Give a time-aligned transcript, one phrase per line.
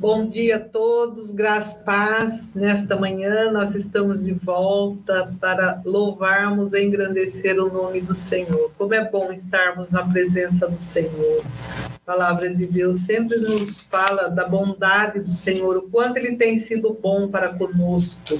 [0.00, 2.54] Bom dia a todos, graças paz.
[2.54, 8.72] Nesta manhã nós estamos de volta para louvarmos e engrandecer o nome do Senhor.
[8.78, 11.44] Como é bom estarmos na presença do Senhor.
[11.86, 16.56] A palavra de Deus sempre nos fala da bondade do Senhor, o quanto ele tem
[16.56, 18.38] sido bom para conosco.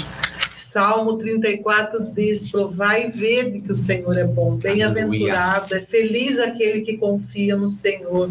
[0.57, 4.57] Salmo 34 diz: Provai e vede que o Senhor é bom.
[4.57, 8.31] Bem-aventurado, é feliz aquele que confia no Senhor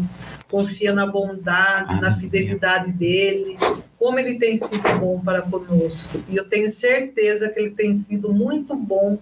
[0.50, 3.56] confia na bondade, na fidelidade dele,
[3.96, 6.20] como ele tem sido bom para conosco.
[6.28, 9.18] E eu tenho certeza que ele tem sido muito bom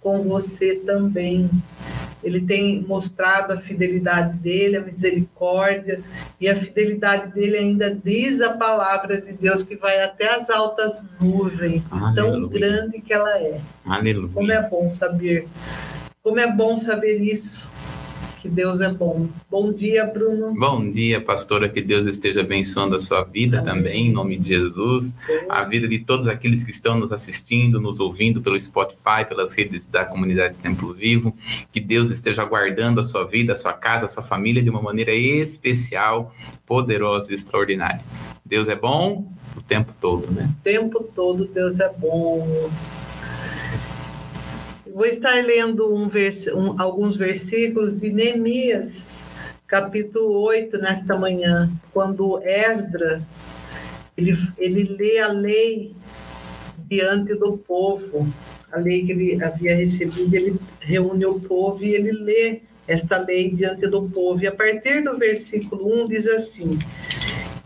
[0.00, 1.48] com você também.
[2.22, 6.00] Ele tem mostrado a fidelidade dele, a misericórdia,
[6.40, 11.04] e a fidelidade dele ainda diz a palavra de Deus que vai até as altas
[11.20, 12.14] nuvens, Aleluia.
[12.14, 13.60] tão grande que ela é.
[13.84, 14.30] Aleluia.
[14.32, 15.48] Como é bom saber.
[16.22, 17.70] Como é bom saber isso
[18.42, 19.28] que Deus é bom.
[19.48, 20.52] Bom dia, Bruno.
[20.58, 21.68] Bom dia, pastora.
[21.68, 23.72] Que Deus esteja abençoando a sua vida Amém.
[23.72, 25.16] também, em nome de Jesus.
[25.48, 29.86] A vida de todos aqueles que estão nos assistindo, nos ouvindo pelo Spotify, pelas redes
[29.86, 31.32] da comunidade Templo Vivo.
[31.70, 34.82] Que Deus esteja guardando a sua vida, a sua casa, a sua família de uma
[34.82, 36.34] maneira especial,
[36.66, 38.00] poderosa e extraordinária.
[38.44, 39.24] Deus é bom
[39.56, 40.52] o tempo todo, né?
[40.58, 42.68] O tempo todo Deus é bom.
[44.94, 49.30] Vou estar lendo um vers um, alguns versículos de Neemias,
[49.66, 53.22] capítulo 8, nesta manhã, quando Esdra
[54.14, 55.94] ele, ele lê a lei
[56.86, 58.30] diante do povo,
[58.70, 63.50] a lei que ele havia recebido, ele reúne o povo e ele lê esta lei
[63.50, 64.42] diante do povo.
[64.42, 66.78] E a partir do versículo 1 diz assim: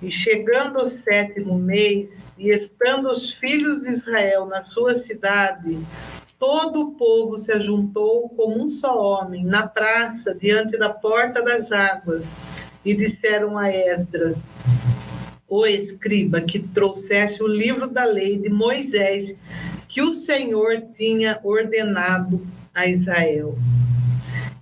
[0.00, 5.76] E chegando o sétimo mês, e estando os filhos de Israel na sua cidade,
[6.38, 11.72] Todo o povo se ajuntou como um só homem na praça diante da porta das
[11.72, 12.34] águas
[12.84, 14.44] e disseram a Esdras,
[15.48, 19.38] o escriba, que trouxesse o livro da lei de Moisés
[19.88, 23.56] que o Senhor tinha ordenado a Israel.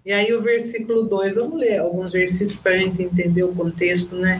[0.06, 4.14] E aí o versículo 2, vamos ler alguns versículos para a gente entender o contexto,
[4.14, 4.38] né?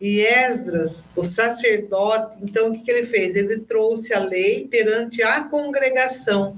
[0.00, 3.36] E Esdras, o sacerdote, então o que, que ele fez?
[3.36, 6.56] Ele trouxe a lei perante a congregação,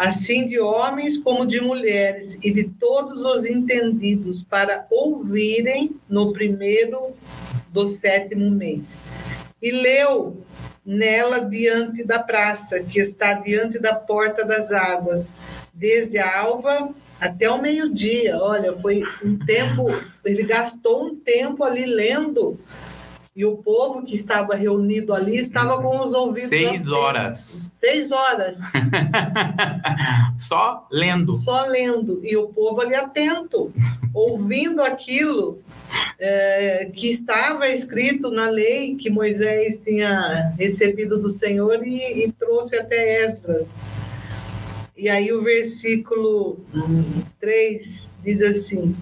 [0.00, 7.14] assim de homens como de mulheres, e de todos os entendidos, para ouvirem no primeiro
[7.68, 9.02] do sétimo mês.
[9.60, 10.42] E leu
[10.86, 15.34] nela diante da praça, que está diante da porta das águas,
[15.74, 18.38] desde a alva até o meio-dia.
[18.38, 19.86] Olha, foi um tempo,
[20.24, 22.58] ele gastou um tempo ali lendo.
[23.34, 26.48] E o povo que estava reunido ali estava com os ouvidos.
[26.48, 27.38] Seis horas.
[27.38, 28.58] Seis horas.
[30.36, 31.32] Só lendo.
[31.32, 32.20] Só lendo.
[32.24, 33.72] E o povo ali atento,
[34.12, 35.60] ouvindo aquilo
[36.18, 42.76] é, que estava escrito na lei que Moisés tinha recebido do Senhor e, e trouxe
[42.76, 43.68] até Esdras.
[44.96, 46.58] E aí o versículo
[47.40, 48.94] 3 diz assim: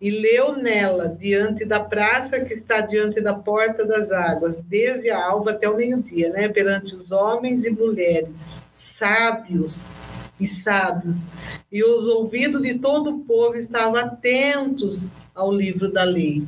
[0.00, 5.24] E leu nela, diante da praça que está diante da porta das águas, desde a
[5.24, 6.48] alva até o meio-dia, né?
[6.48, 9.90] Perante os homens e mulheres, sábios
[10.38, 11.24] e sábios.
[11.72, 16.44] E os ouvidos de todo o povo estavam atentos ao livro da lei.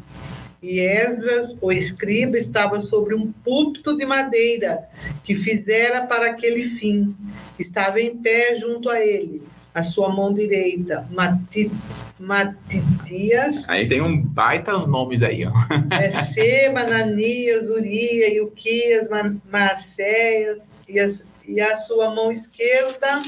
[0.63, 4.89] E Esdras, o escriba, estava sobre um púlpito de madeira
[5.25, 7.17] que fizera para aquele fim
[7.59, 9.43] estava em pé junto a ele,
[9.79, 11.71] a sua mão direita, Matit,
[12.19, 13.69] Matitias.
[13.69, 15.53] Aí tem um baita os nomes aí, ó.
[15.95, 19.09] é Seba, Nanias, Uria, Ilquias,
[19.51, 21.09] Maceias, e a,
[21.47, 23.23] e a sua mão esquerda,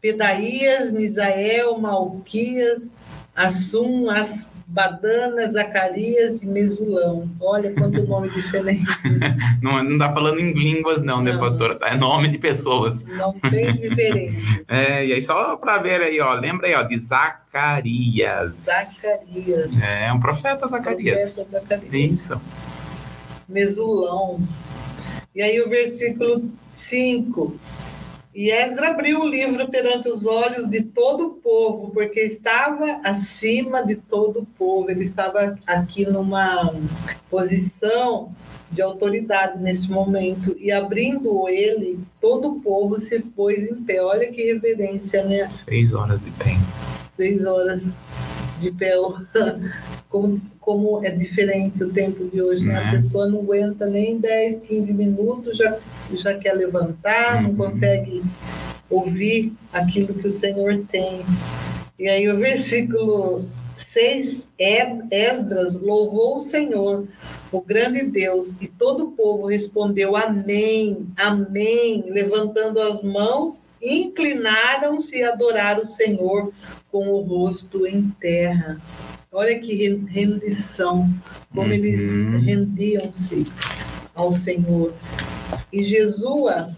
[0.00, 2.94] Pedaías, Misael, Malquias,
[3.34, 7.26] Assum, As, Badana, Zacarias e Mesulão.
[7.40, 8.84] Olha quanto nome diferente.
[9.62, 11.78] não, não tá falando em línguas, não, né, não, né, pastora?
[11.82, 13.02] É nome de pessoas.
[13.02, 14.62] Não bem diferente.
[14.68, 18.66] é, e aí, só para ver aí, ó, lembra aí, ó, de Zacarias.
[18.66, 19.82] Zacarias.
[19.82, 21.46] É, um profeta Zacarias.
[21.46, 22.12] Profeta Zacarias.
[22.12, 22.40] Isso.
[23.48, 24.38] Mesulão.
[25.34, 26.44] E aí o versículo
[26.74, 27.58] 5
[28.38, 33.84] e Esdra abriu o livro perante os olhos de todo o povo, porque estava acima
[33.84, 36.72] de todo o povo, ele estava aqui numa
[37.28, 38.30] posição
[38.70, 44.00] de autoridade nesse momento, e abrindo ele, todo o povo se pôs em pé.
[44.00, 45.50] Olha que reverência, né?
[45.50, 46.56] Seis horas de pé.
[47.16, 48.04] Seis horas
[48.60, 48.92] de pé.
[50.08, 52.78] Como, como é diferente o tempo de hoje, né?
[52.78, 52.90] A é.
[52.92, 55.76] pessoa não aguenta nem 10, 15 minutos, já,
[56.14, 57.42] já quer levantar, uhum.
[57.42, 58.22] não consegue
[58.88, 61.20] ouvir aquilo que o Senhor tem.
[61.98, 63.44] E aí o versículo
[63.76, 64.48] 6,
[65.10, 67.06] Esdras louvou o Senhor
[67.50, 68.54] o grande Deus.
[68.60, 76.52] E todo o povo respondeu: Amém, Amém, levantando as mãos, inclinaram-se a adorar o Senhor
[76.90, 78.80] com o rosto em terra.
[79.30, 79.74] Olha que
[80.08, 81.12] rendição,
[81.54, 81.72] como uhum.
[81.72, 83.46] eles rendiam-se
[84.14, 84.94] ao Senhor.
[85.72, 86.70] E Jesua,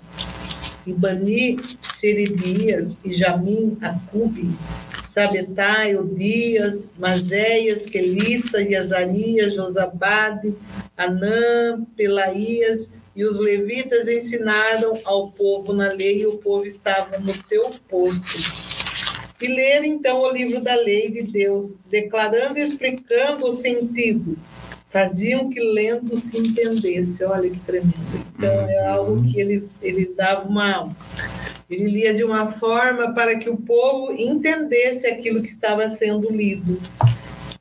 [0.87, 4.51] e Bani, Seribias, e Jamim, Acube,
[4.99, 10.57] Sabetai, Odias, Mazéias, Quelita, Yazarias, Josabade,
[10.97, 17.33] Anã, Pelaías, e os levitas ensinaram ao povo na lei, e o povo estava no
[17.33, 18.70] seu posto.
[19.41, 24.37] E ler então o livro da lei de Deus, declarando e explicando o sentido.
[24.87, 27.25] Faziam que lendo se entendesse.
[27.25, 27.95] Olha que tremendo.
[28.35, 30.95] Então é algo que ele, ele dava uma.
[31.71, 36.79] Ele lia de uma forma para que o povo entendesse aquilo que estava sendo lido.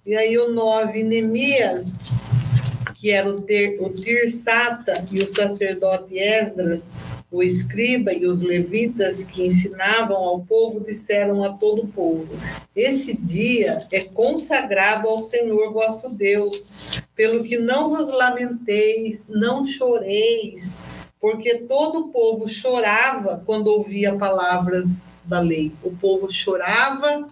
[0.06, 1.94] E aí o 9, Neemias,
[2.96, 6.90] que era o, ter, o Tirsata e o sacerdote Esdras,
[7.31, 12.28] o escriba e os levitas que ensinavam ao povo disseram a todo o povo:
[12.76, 16.66] Esse dia é consagrado ao Senhor vosso Deus,
[17.16, 20.80] pelo que não vos lamenteis, não choreis,
[21.22, 25.72] porque todo o povo chorava quando ouvia palavras da lei.
[25.84, 27.28] O povo chorava,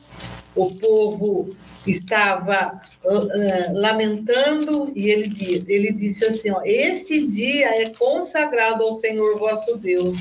[0.56, 1.56] o povo
[1.92, 9.38] estava uh, lamentando e ele, ele disse assim: ó, Esse dia é consagrado ao Senhor
[9.38, 10.18] vosso Deus,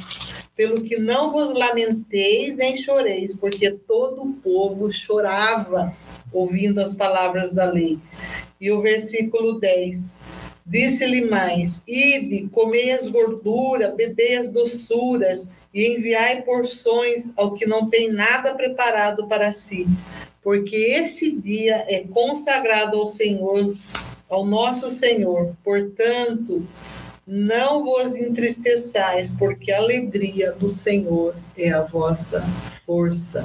[0.54, 5.94] pelo que não vos lamenteis nem choreis, porque todo o povo chorava
[6.32, 7.98] ouvindo as palavras da lei.
[8.60, 10.18] E o versículo 10.
[10.64, 17.88] Disse-lhe mais: Ide, comei as gorduras, bebei as doçuras, e enviai porções ao que não
[17.88, 19.86] tem nada preparado para si
[20.46, 23.74] porque esse dia é consagrado ao Senhor,
[24.28, 25.56] ao nosso Senhor.
[25.64, 26.64] Portanto,
[27.26, 32.42] não vos entristeçais, porque a alegria do Senhor é a vossa
[32.86, 33.44] força.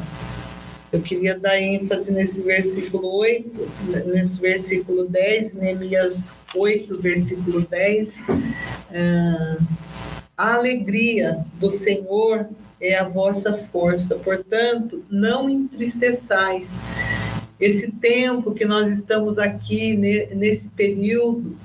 [0.94, 3.72] Eu queria dar ênfase nesse versículo 8,
[4.06, 8.20] nesse versículo 10, Neemias 8, versículo 10.
[8.94, 9.58] Ah,
[10.38, 12.48] a alegria do Senhor
[12.82, 14.16] é a vossa força.
[14.16, 16.82] Portanto, não entristeçais.
[17.60, 21.56] Esse tempo que nós estamos aqui, nesse período,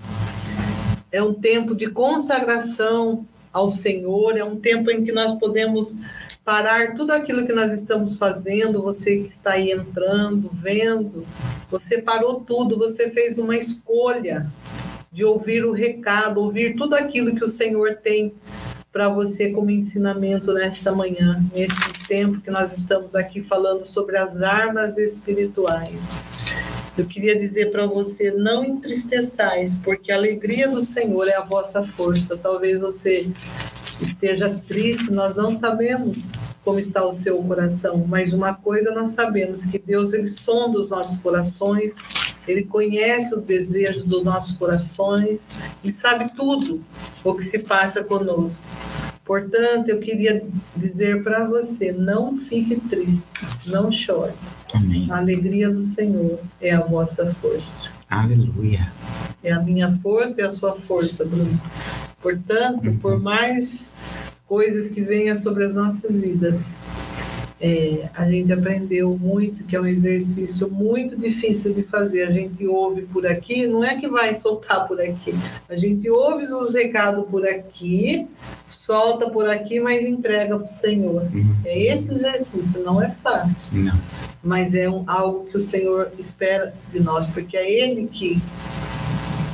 [1.11, 5.97] é um tempo de consagração ao Senhor, é um tempo em que nós podemos
[6.45, 11.27] parar tudo aquilo que nós estamos fazendo, você que está aí entrando, vendo,
[11.71, 14.47] você parou tudo, você fez uma escolha
[15.11, 18.35] de ouvir o recado, ouvir tudo aquilo que o Senhor tem
[18.97, 24.41] para você como ensinamento nesta manhã, nesse tempo que nós estamos aqui falando sobre as
[24.41, 26.25] armas espirituais.
[26.97, 31.83] Eu queria dizer para você, não entristeçais, porque a alegria do Senhor é a vossa
[31.83, 32.39] força.
[32.39, 33.31] Talvez você
[34.01, 39.67] esteja triste, nós não sabemos como está o seu coração, mas uma coisa nós sabemos,
[39.67, 41.95] que Deus ele sonda os nossos corações,
[42.47, 45.49] ele conhece os desejos dos nossos corações
[45.85, 46.83] e sabe tudo
[47.23, 48.65] o que se passa conosco.
[49.25, 54.33] Portanto, eu queria dizer para você: não fique triste, não chore.
[54.75, 55.07] Amém.
[55.09, 57.93] A alegria do Senhor é a vossa força.
[58.11, 58.93] Aleluia.
[59.41, 61.61] É a minha força e a sua força, Bruno.
[62.21, 62.99] Portanto, uhum.
[62.99, 63.93] por mais
[64.47, 66.79] coisas que venham sobre as nossas vidas,
[67.59, 72.25] é, a gente aprendeu muito que é um exercício muito difícil de fazer.
[72.25, 75.35] A gente ouve por aqui, não é que vai soltar por aqui.
[75.69, 78.29] A gente ouve os recados por aqui,
[78.69, 81.23] solta por aqui, mas entrega para o Senhor.
[81.33, 81.57] Uhum.
[81.65, 83.71] É esse exercício, não é fácil.
[83.73, 83.99] Não.
[84.43, 88.39] Mas é um, algo que o Senhor espera de nós, porque é Ele que,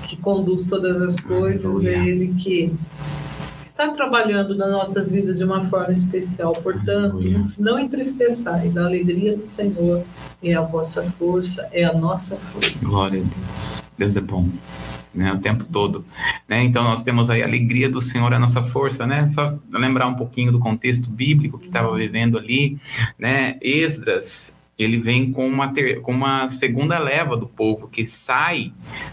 [0.08, 2.74] que conduz todas as coisas, é Ele que
[3.72, 6.52] está trabalhando nas nossas vidas de uma forma especial.
[6.52, 7.18] Portanto,
[7.58, 8.76] não entristeçais.
[8.76, 10.04] A alegria do Senhor
[10.42, 12.84] é a vossa força, é a nossa força.
[12.84, 13.84] Glória a Deus.
[13.98, 14.48] Deus é bom.
[15.14, 16.06] Né, o tempo todo,
[16.48, 16.64] né?
[16.64, 19.30] Então nós temos aí a alegria do Senhor, a nossa força, né?
[19.34, 22.78] Só lembrar um pouquinho do contexto bíblico que estava vivendo ali,
[23.18, 23.58] né?
[23.60, 28.72] Esdras, ele vem com uma, ter, com uma segunda leva do povo que sai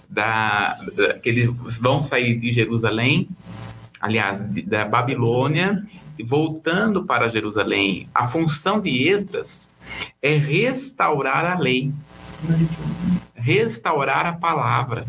[0.10, 1.50] da, da, que eles
[1.82, 3.28] vão sair de Jerusalém
[4.00, 5.84] aliás, da Babilônia,
[6.24, 8.08] voltando para Jerusalém.
[8.13, 9.74] A função de Esdras
[10.22, 11.91] é restaurar a lei,
[13.36, 15.06] restaurar a palavra.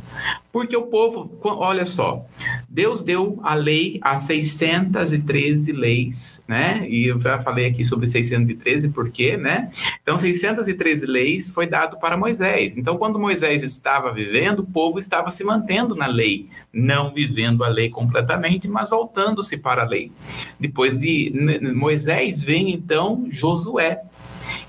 [0.52, 2.25] Porque o povo, olha só,
[2.72, 6.86] Deus deu a lei, as 613 leis, né?
[6.88, 9.72] E eu já falei aqui sobre 613 porque, né?
[10.00, 12.76] Então, 613 leis foi dado para Moisés.
[12.76, 17.68] Então, quando Moisés estava vivendo, o povo estava se mantendo na lei, não vivendo a
[17.68, 20.12] lei completamente, mas voltando-se para a lei.
[20.58, 21.32] Depois de
[21.74, 24.02] Moisés vem então Josué.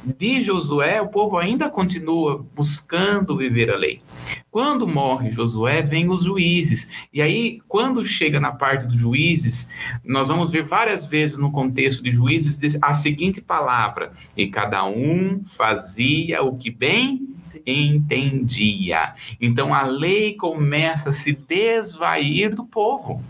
[0.04, 4.02] De Josué, o povo ainda continua buscando viver a lei.
[4.50, 6.92] Quando morre Josué, vem os juízes.
[7.14, 9.70] E aí, quando chega na parte dos juízes,
[10.04, 15.42] nós vamos ver várias vezes no contexto de juízes a seguinte palavra: e cada um
[15.44, 17.28] fazia o que bem
[17.66, 19.14] entendia.
[19.40, 23.24] Então a lei começa a se desvair do povo.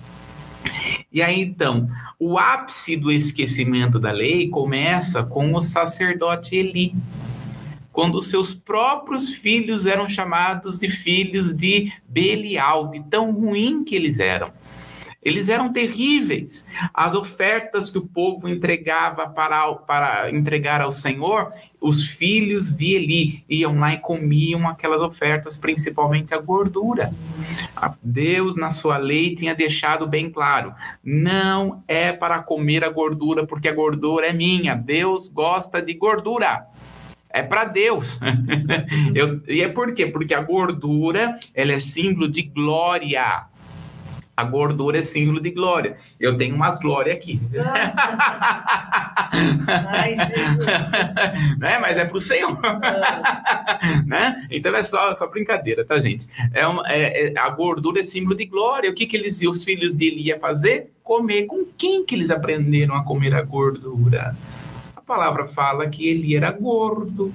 [1.11, 6.95] E aí então, o ápice do esquecimento da lei começa com o sacerdote Eli
[7.91, 14.19] quando seus próprios filhos eram chamados de filhos de Belial, de tão ruim que eles
[14.19, 14.51] eram.
[15.21, 16.67] Eles eram terríveis.
[16.91, 23.45] As ofertas que o povo entregava para, para entregar ao Senhor, os filhos de Eli
[23.47, 27.13] iam lá e comiam aquelas ofertas, principalmente a gordura.
[28.01, 33.67] Deus, na sua lei, tinha deixado bem claro: não é para comer a gordura, porque
[33.67, 34.73] a gordura é minha.
[34.73, 36.65] Deus gosta de gordura
[37.33, 38.19] é para Deus.
[39.15, 40.07] Eu, e é por quê?
[40.07, 43.45] Porque a gordura ela é símbolo de glória.
[44.35, 45.97] A gordura é símbolo de glória.
[46.19, 47.39] Eu tenho umas glórias aqui.
[49.87, 50.15] Ai,
[51.59, 51.77] né?
[51.79, 52.57] Mas é para o Senhor.
[54.05, 54.47] né?
[54.49, 56.27] Então é só, só brincadeira, tá, gente?
[56.53, 58.89] É, uma, é, é, a gordura é símbolo de glória.
[58.89, 60.91] O que, que eles os filhos dele iam fazer?
[61.03, 61.45] Comer.
[61.45, 64.35] Com quem que eles aprenderam a comer a gordura?
[65.11, 67.33] Palavra fala que ele era gordo.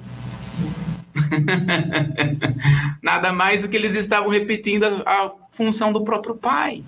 [3.03, 6.83] Nada mais do que eles estavam repetindo a, a função do próprio pai.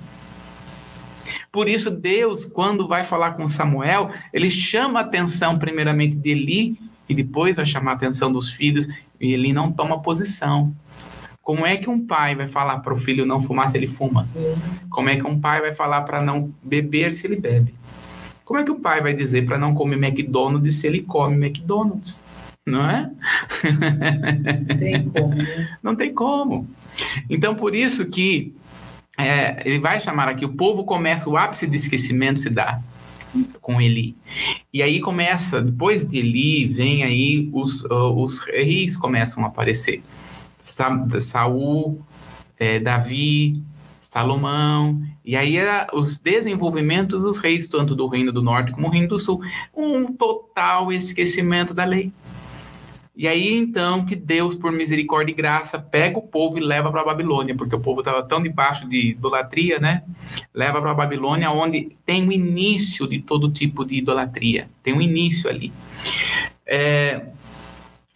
[1.51, 6.79] Por isso, Deus, quando vai falar com Samuel, ele chama a atenção primeiramente de Eli
[7.07, 8.87] e depois vai chamar a atenção dos filhos
[9.21, 10.73] e ele não toma posição.
[11.39, 14.27] Como é que um pai vai falar para o filho não fumar se ele fuma?
[14.89, 17.78] Como é que um pai vai falar para não beber se ele bebe?
[18.49, 22.25] Como é que o pai vai dizer para não comer McDonald's se ele come McDonald's?
[22.65, 23.11] Não é?
[24.79, 25.35] Tem como.
[25.35, 25.77] Né?
[25.83, 26.67] Não tem como.
[27.29, 28.51] Então, por isso que
[29.19, 32.81] é, ele vai chamar aqui, o povo começa, o ápice de esquecimento se dá
[33.61, 34.15] com Eli.
[34.73, 40.01] E aí começa, depois de Eli, vem aí os, uh, os reis começam a aparecer.
[40.57, 40.89] Sa
[41.19, 42.01] Saul,
[42.57, 43.61] é, Davi,
[43.99, 48.93] Salomão, e aí era os desenvolvimentos dos reis, tanto do Reino do Norte como do
[48.93, 49.41] Reino do Sul,
[49.75, 52.11] um total esquecimento da lei.
[53.15, 57.01] E aí então que Deus, por misericórdia e graça, pega o povo e leva para
[57.01, 60.03] a Babilônia, porque o povo estava tão debaixo de idolatria, né?
[60.53, 65.01] Leva para a Babilônia, onde tem o início de todo tipo de idolatria, tem um
[65.01, 65.73] início ali.
[66.65, 67.25] É,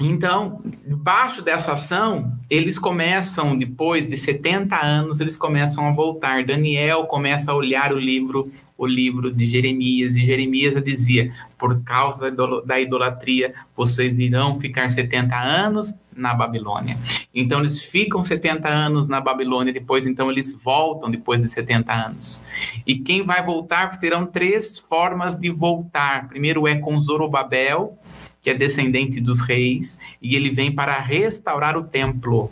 [0.05, 6.45] então, debaixo dessa ação, eles começam, depois de 70 anos, eles começam a voltar.
[6.45, 12.29] Daniel começa a olhar o livro, o livro de Jeremias, e Jeremias dizia: por causa
[12.65, 16.98] da idolatria, vocês irão ficar 70 anos na Babilônia.
[17.33, 22.45] Então, eles ficam 70 anos na Babilônia, depois, então, eles voltam depois de 70 anos.
[22.86, 26.27] E quem vai voltar terão três formas de voltar.
[26.27, 27.98] Primeiro é com Zorobabel,
[28.43, 32.51] que é descendente dos reis, e ele vem para restaurar o templo.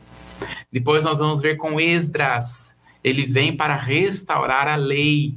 [0.72, 5.36] Depois nós vamos ver com Esdras, ele vem para restaurar a lei.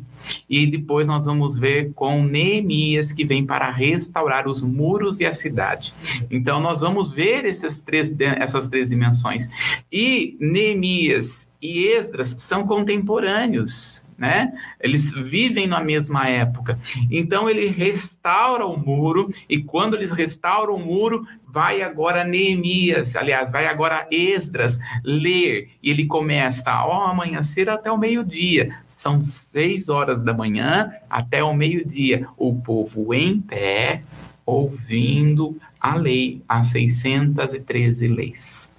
[0.49, 5.33] E depois nós vamos ver com Neemias, que vem para restaurar os muros e a
[5.33, 5.93] cidade.
[6.31, 9.51] Então nós vamos ver esses três, essas três dimensões.
[9.93, 14.53] E Neemias e Esdras são contemporâneos né?
[14.81, 16.79] Eles vivem na mesma época.
[17.11, 23.51] Então ele restaura o muro e quando eles restauram o muro, vai agora Neemias, aliás,
[23.51, 28.77] vai agora Esdras ler e ele começa ao amanhecer até o meio-dia.
[28.89, 32.27] São seis horas da manhã até o meio-dia.
[32.37, 34.03] O povo em pé
[34.47, 38.75] ouvindo a lei, as 613 leis,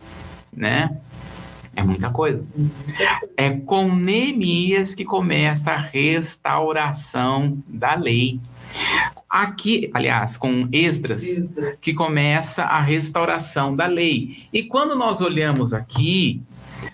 [0.51, 0.97] né?
[1.75, 2.45] É muita coisa.
[3.35, 8.39] É com Neemias que começa a restauração da lei.
[9.29, 14.47] Aqui, aliás, com Esdras, que começa a restauração da lei.
[14.53, 16.41] E quando nós olhamos aqui,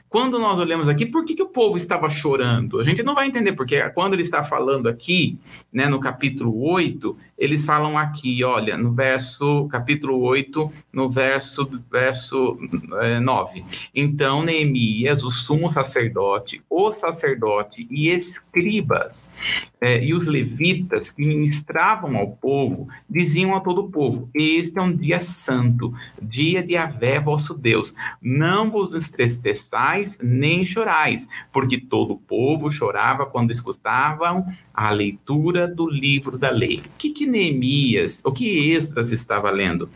[0.09, 2.79] quando nós olhamos aqui, por que, que o povo estava chorando?
[2.79, 5.39] A gente não vai entender, porque quando ele está falando aqui,
[5.71, 12.55] né, no capítulo 8, eles falam aqui, olha, no verso, capítulo 8, no verso, verso
[13.01, 13.65] é, 9.
[13.95, 19.33] Então, Neemias, o sumo sacerdote, o sacerdote e escribas
[19.81, 24.81] é, e os levitas que ministravam ao povo, diziam a todo o povo: Este é
[24.83, 27.95] um dia santo, dia de Avé, vosso Deus.
[28.21, 35.89] Não vos estresteçais nem chorais, porque todo o povo chorava quando escutavam a leitura do
[35.89, 36.83] livro da lei.
[36.85, 39.89] O que, que Neemias, o que Esdras estava lendo?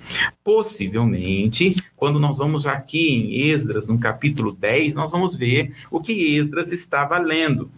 [0.43, 6.37] Possivelmente, quando nós vamos aqui em Esdras, no capítulo 10, nós vamos ver o que
[6.37, 7.69] Esdras estava lendo.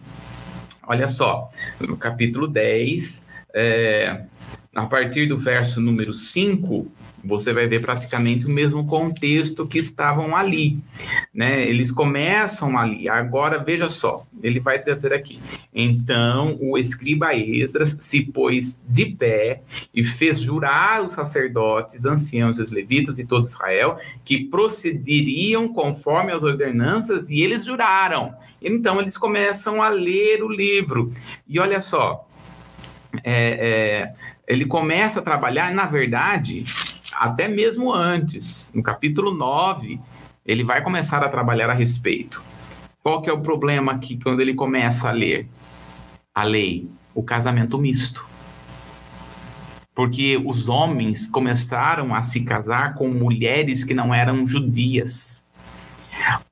[0.86, 1.50] Olha só,
[1.80, 4.22] no capítulo 10, é,
[4.74, 6.86] a partir do verso número 5,
[7.24, 10.78] você vai ver praticamente o mesmo contexto que estavam ali,
[11.34, 11.68] né?
[11.68, 13.08] Eles começam ali.
[13.08, 15.40] Agora veja só, ele vai trazer aqui.
[15.74, 22.70] Então o escriba Esdras se pôs de pé e fez jurar os sacerdotes, anciãos, os
[22.70, 28.34] levitas e todo Israel que procederiam conforme as ordenanças e eles juraram.
[28.62, 31.12] Então eles começam a ler o livro
[31.48, 32.26] e olha só.
[33.24, 34.14] É, é,
[34.46, 36.64] ele começa a trabalhar, na verdade,
[37.18, 40.00] até mesmo antes, no capítulo 9,
[40.46, 42.40] ele vai começar a trabalhar a respeito.
[43.02, 45.48] Qual que é o problema aqui quando ele começa a ler
[46.32, 46.88] a lei?
[47.12, 48.24] O casamento misto.
[49.92, 55.44] Porque os homens começaram a se casar com mulheres que não eram judias.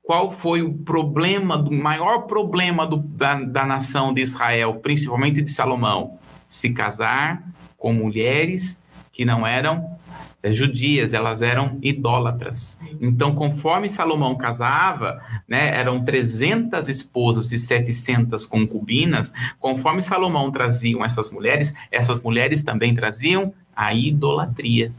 [0.03, 5.49] Qual foi o problema, do maior problema do, da, da nação de Israel, principalmente de
[5.49, 6.19] Salomão?
[6.45, 7.41] Se casar
[7.77, 8.85] com mulheres
[9.17, 9.97] que não eram
[10.43, 12.79] é, judias, elas eram idólatras.
[13.01, 21.31] Então, conforme Salomão casava, né, eram 300 esposas e 700 concubinas, conforme Salomão traziam essas
[21.31, 24.91] mulheres, essas mulheres também traziam a idolatria.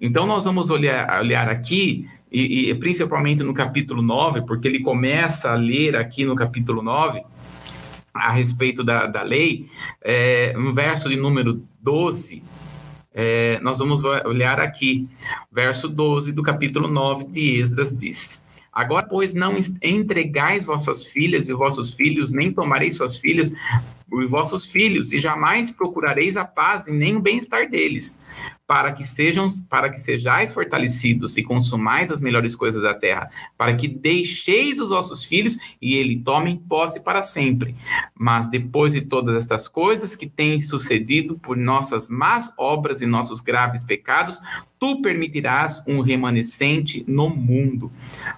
[0.00, 5.50] Então, nós vamos olhar, olhar aqui, e, e principalmente no capítulo 9, porque ele começa
[5.50, 7.24] a ler aqui no capítulo 9,
[8.14, 9.68] a respeito da, da lei,
[10.00, 12.44] é, no verso de número 12,
[13.18, 15.08] é, nós vamos olhar aqui,
[15.50, 21.54] verso 12 do capítulo 9 de Esdras diz: Agora, pois, não entregais vossas filhas e
[21.54, 23.54] vossos filhos, nem tomareis suas filhas
[24.12, 28.20] e vossos filhos, e jamais procurareis a paz e nem o bem-estar deles,
[28.66, 33.76] para que sejam, para que sejais fortalecidos e consumais as melhores coisas da terra, para
[33.76, 37.76] que deixeis os vossos filhos e ele tomem posse para sempre.
[38.14, 43.40] Mas depois de todas estas coisas que têm sucedido por nossas más obras e nossos
[43.40, 44.40] graves pecados,
[44.78, 47.90] tu permitirás um remanescente no mundo.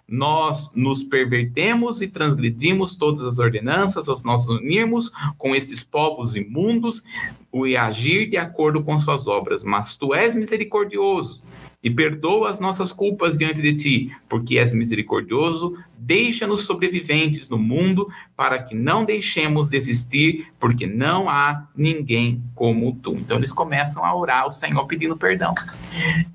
[0.06, 7.02] Nós nos pervertemos e transgredimos todas as ordenanças, aos nós unirmos com estes povos imundos
[7.52, 9.62] e agir de acordo com suas obras.
[9.62, 11.42] Mas tu és misericordioso
[11.82, 18.08] e perdoa as nossas culpas diante de ti, porque és misericordioso, deixa-nos sobreviventes no mundo,
[18.36, 23.14] para que não deixemos desistir, porque não há ninguém como tu.
[23.14, 25.54] Então eles começam a orar ao Senhor pedindo perdão.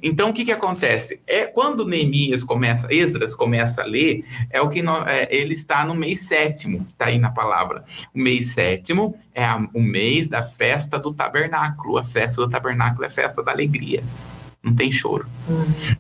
[0.02, 1.22] Então o que que acontece?
[1.28, 5.86] É quando Neemias começa, Esdras começa a ler, é o que nós, é, ele está
[5.86, 7.84] no mês sétimo, está aí na palavra.
[8.14, 11.98] O mês sétimo é a, o mês da festa do tabernáculo.
[11.98, 14.04] A festa do tabernáculo é a festa da alegria
[14.64, 15.28] não tem choro.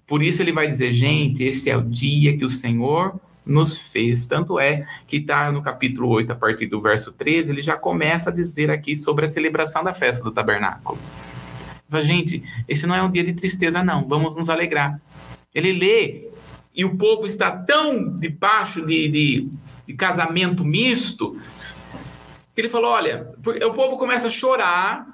[0.07, 4.25] Por isso ele vai dizer, gente, esse é o dia que o Senhor nos fez.
[4.25, 8.29] Tanto é que está no capítulo 8, a partir do verso 13, ele já começa
[8.29, 10.97] a dizer aqui sobre a celebração da festa do tabernáculo.
[11.89, 14.99] Fala, gente, esse não é um dia de tristeza, não, vamos nos alegrar.
[15.53, 16.27] Ele lê
[16.73, 19.49] e o povo está tão debaixo de, de,
[19.85, 21.37] de casamento misto
[22.55, 23.29] que ele falou: olha,
[23.67, 25.07] o povo começa a chorar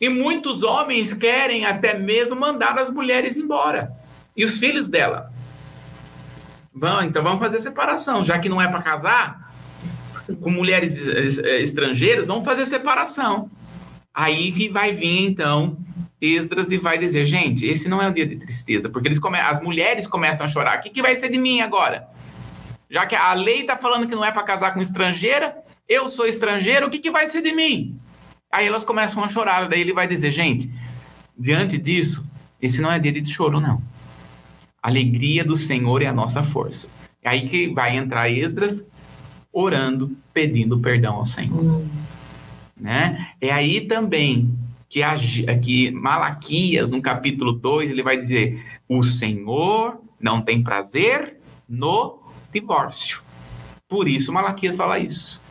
[0.00, 3.92] e muitos homens querem até mesmo mandar as mulheres embora.
[4.36, 5.32] E os filhos dela.
[6.72, 8.24] Vão, então vamos fazer separação.
[8.24, 9.52] Já que não é para casar
[10.40, 13.50] com mulheres estrangeiras, vamos fazer separação.
[14.14, 15.76] Aí que vai vir, então,
[16.20, 19.38] Esdras e vai dizer: gente, esse não é um dia de tristeza, porque eles come...
[19.38, 20.78] as mulheres começam a chorar.
[20.78, 22.08] O que, que vai ser de mim agora?
[22.90, 25.56] Já que a lei está falando que não é para casar com estrangeira,
[25.88, 27.98] eu sou estrangeiro, o que, que vai ser de mim?
[28.50, 30.72] Aí elas começam a chorar, daí ele vai dizer, gente,
[31.38, 32.28] diante disso,
[32.60, 33.82] esse não é dia de choro, não.
[34.82, 36.88] Alegria do Senhor é a nossa força.
[37.22, 38.86] É aí que vai entrar Esdras
[39.52, 41.62] orando, pedindo perdão ao Senhor.
[41.62, 41.88] Hum.
[42.76, 43.32] Né?
[43.40, 44.56] É aí também
[44.88, 45.14] que, a,
[45.60, 51.36] que Malaquias, no capítulo 2, ele vai dizer: O Senhor não tem prazer
[51.68, 53.20] no divórcio.
[53.88, 55.42] Por isso, Malaquias fala isso.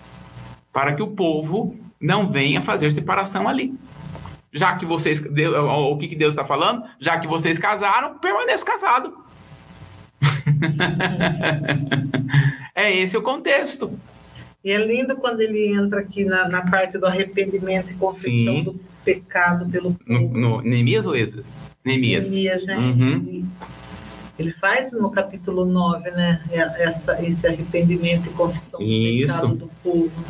[0.71, 3.73] Para que o povo não venha fazer separação ali.
[4.51, 5.25] Já que vocês.
[5.25, 6.83] O que Deus está falando?
[6.99, 9.13] Já que vocês casaram, permaneça casado.
[12.73, 13.91] é esse o contexto.
[14.63, 18.63] E é lindo quando ele entra aqui na, na parte do arrependimento e confissão Sim.
[18.63, 20.11] do pecado pelo povo.
[20.11, 21.53] No, no Neemias ou Esdras?
[21.85, 22.31] Neemias.
[22.31, 22.77] Neemias, né?
[22.77, 23.15] Uhum.
[23.15, 23.45] Ele,
[24.39, 26.43] ele, faz no capítulo 9, né?
[26.51, 29.27] Essa, esse arrependimento e confissão isso.
[29.27, 30.25] do pecado do povo.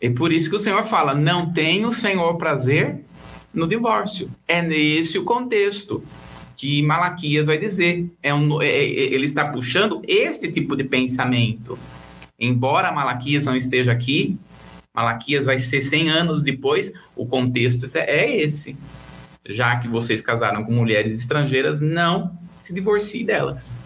[0.00, 3.04] E por isso que o Senhor fala: não tem o Senhor prazer
[3.52, 4.30] no divórcio.
[4.46, 6.02] É nesse o contexto
[6.56, 8.10] que Malaquias vai dizer.
[8.22, 11.78] É um, é, é, ele está puxando esse tipo de pensamento.
[12.38, 14.36] Embora Malaquias não esteja aqui,
[14.94, 18.78] Malaquias vai ser 100 anos depois, o contexto é esse.
[19.46, 23.82] Já que vocês casaram com mulheres estrangeiras, não se divorcie delas.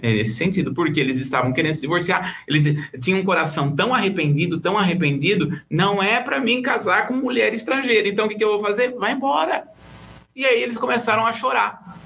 [0.00, 2.64] É nesse sentido, porque eles estavam querendo se divorciar, eles
[3.00, 8.08] tinham um coração tão arrependido, tão arrependido, não é para mim casar com mulher estrangeira.
[8.08, 8.92] Então o que, que eu vou fazer?
[8.92, 9.64] Vai embora.
[10.36, 11.98] E aí eles começaram a chorar.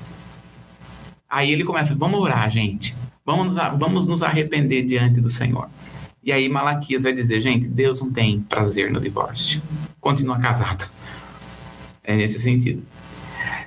[1.29, 2.97] Aí ele começa, vamos orar, gente.
[3.25, 5.69] Vamos, vamos nos arrepender diante do Senhor.
[6.25, 9.61] E aí Malaquias vai dizer, gente, Deus não tem prazer no divórcio.
[10.01, 10.91] Continua casado.
[12.03, 12.83] É nesse sentido.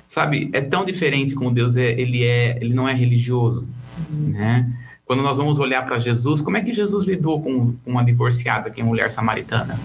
[0.07, 3.67] Sabe, é tão diferente como Deus é, ele é, ele não é religioso,
[4.10, 4.69] né?
[5.05, 8.81] Quando nós vamos olhar para Jesus, como é que Jesus lidou com uma divorciada, que
[8.81, 9.79] é mulher samaritana?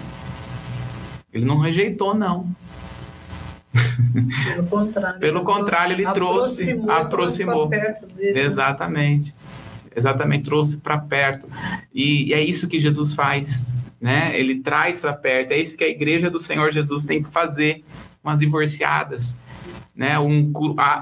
[1.32, 2.46] Ele não rejeitou, não.
[4.54, 5.20] Pelo contrário.
[5.20, 7.68] Pelo contrário, ele trouxe, aproximou.
[7.68, 8.40] Dele, né?
[8.40, 9.34] Exatamente.
[9.94, 11.48] Exatamente, trouxe para perto.
[11.92, 14.38] E, e, é isso que Jesus faz, né?
[14.38, 15.52] Ele traz para perto.
[15.52, 17.84] É isso que a igreja do Senhor Jesus tem que fazer,
[18.22, 19.38] umas divorciadas,
[20.00, 20.18] né?
[20.18, 20.50] Um,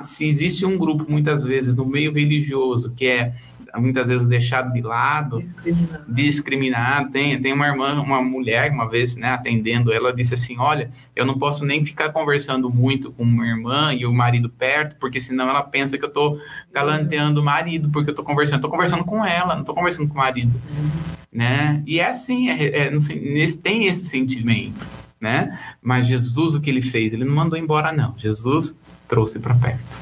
[0.02, 3.32] se existe um grupo muitas vezes no meio religioso que é
[3.76, 6.04] muitas vezes deixado de lado, discriminado.
[6.08, 7.10] discriminado.
[7.12, 11.24] Tem, tem uma irmã, uma mulher, uma vez, né, atendendo, ela disse assim: Olha, eu
[11.24, 15.48] não posso nem ficar conversando muito com minha irmã e o marido perto, porque senão
[15.48, 16.40] ela pensa que eu tô
[16.72, 20.14] galanteando o marido, porque eu tô conversando, tô conversando com ela, não tô conversando com
[20.14, 20.52] o marido.
[20.76, 20.90] Uhum.
[21.32, 21.84] Né?
[21.86, 24.88] E é assim, é, é, sei, tem esse sentimento.
[25.20, 25.58] Né?
[25.82, 27.12] Mas Jesus, o que ele fez?
[27.12, 28.16] Ele não mandou embora, não.
[28.16, 28.78] Jesus
[29.08, 29.98] trouxe para perto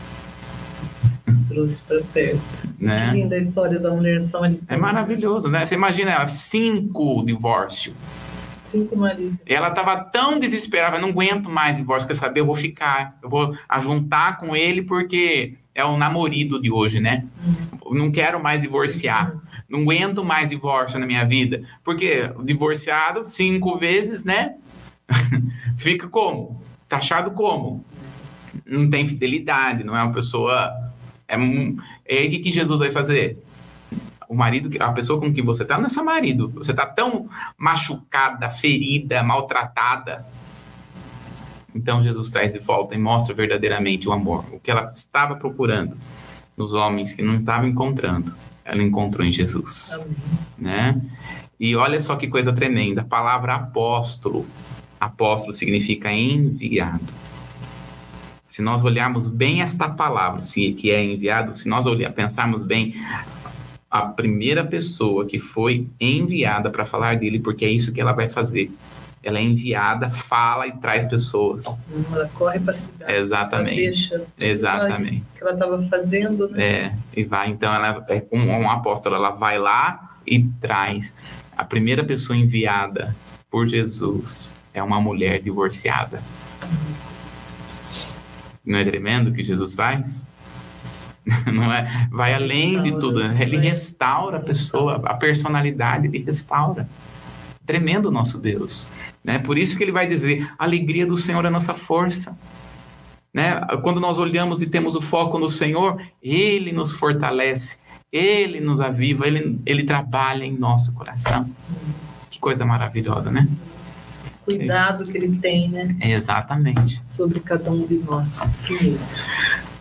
[1.57, 2.41] trouxe para perto.
[2.79, 3.11] Né?
[3.11, 4.67] Que linda a história da mulher de Samaritana.
[4.69, 5.65] É maravilhoso, né?
[5.65, 7.95] Você imagina ela, cinco divórcios.
[8.63, 9.39] Cinco maridos.
[9.47, 12.41] Ela estava tão desesperada, não aguento mais divórcio, quer saber?
[12.41, 17.25] Eu vou ficar, eu vou ajuntar com ele porque é o namorido de hoje, né?
[17.85, 17.95] Uhum.
[17.95, 19.33] Não quero mais divorciar.
[19.33, 19.41] Uhum.
[19.69, 21.63] Não aguento mais divórcio na minha vida.
[21.83, 24.57] Porque divorciado cinco vezes, né?
[25.77, 26.63] Fica como?
[26.89, 27.85] Taxado como?
[28.65, 30.87] Não tem fidelidade, não é uma pessoa
[31.29, 31.37] é,
[32.07, 33.43] é aí que Jesus vai fazer.
[34.29, 36.49] O marido, a pessoa com quem você está, não é seu marido.
[36.51, 40.27] Você está tão machucada, ferida, maltratada.
[41.75, 44.45] Então Jesus traz de volta e mostra verdadeiramente o amor.
[44.53, 45.97] O que ela estava procurando
[46.57, 50.11] nos homens que não estava encontrando, ela encontrou em Jesus.
[50.59, 51.01] Né?
[51.61, 53.03] E olha só que coisa tremenda.
[53.03, 54.47] A palavra apóstolo.
[55.01, 57.27] Apóstolo significa enviado
[58.57, 62.95] se nós olharmos bem esta palavra, se, que é enviado, se nós olhar, pensarmos bem,
[63.91, 68.31] a primeira pessoa que foi enviada para falar dele, porque é isso que ela vai
[68.31, 68.71] fazer.
[69.23, 71.83] Ela é enviada, fala e traz pessoas.
[72.11, 73.13] Ela corre para a cidade.
[73.13, 73.77] Exatamente.
[73.77, 75.23] Deixa Exatamente.
[75.35, 76.49] que ela estava fazendo.
[76.49, 76.65] Né?
[76.65, 77.51] É, e vai.
[77.51, 81.15] Então, ela é como um apóstolo, ela vai lá e traz.
[81.55, 83.15] A primeira pessoa enviada
[83.57, 86.23] por Jesus é uma mulher divorciada.
[88.63, 90.29] Não é tremendo o que Jesus faz?
[91.51, 92.07] Não é?
[92.13, 93.23] Vai além de tudo.
[93.23, 96.87] Ele restaura a pessoa, a personalidade, ele restaura.
[97.65, 98.91] Tremendo o nosso Deus.
[99.25, 99.39] Né?
[99.39, 102.39] Por isso que ele vai dizer: a alegria do Senhor é a nossa força.
[103.33, 103.59] Né?
[103.83, 107.79] Quando nós olhamos e temos o foco no Senhor, Ele nos fortalece,
[108.13, 111.51] Ele nos aviva, Ele, Ele trabalha em nosso coração.
[112.37, 113.49] Que coisa maravilhosa, né?
[114.45, 115.97] cuidado que ele tem, né?
[116.03, 117.01] Exatamente.
[117.03, 118.53] Sobre cada um de nós.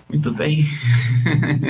[0.09, 0.65] Muito bem.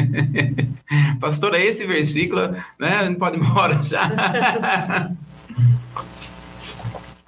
[1.20, 3.10] Pastora, esse versículo, né?
[3.10, 4.08] Não pode ir embora já.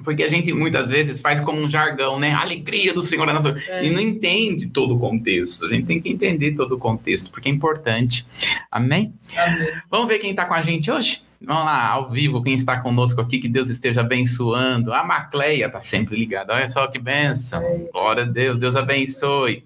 [0.03, 2.31] Porque a gente muitas vezes faz como um jargão, né?
[2.31, 3.57] alegria do Senhor é nossa.
[3.67, 3.85] É.
[3.85, 5.65] E não entende todo o contexto.
[5.65, 8.25] A gente tem que entender todo o contexto, porque é importante.
[8.71, 9.13] Amém?
[9.35, 9.67] Amém.
[9.89, 11.23] Vamos ver quem está com a gente hoje?
[11.39, 14.91] Vamos lá, ao vivo, quem está conosco aqui, que Deus esteja abençoando.
[14.91, 17.61] A Macleia está sempre ligada, olha só que benção.
[17.91, 19.63] Glória a Deus, Deus abençoe.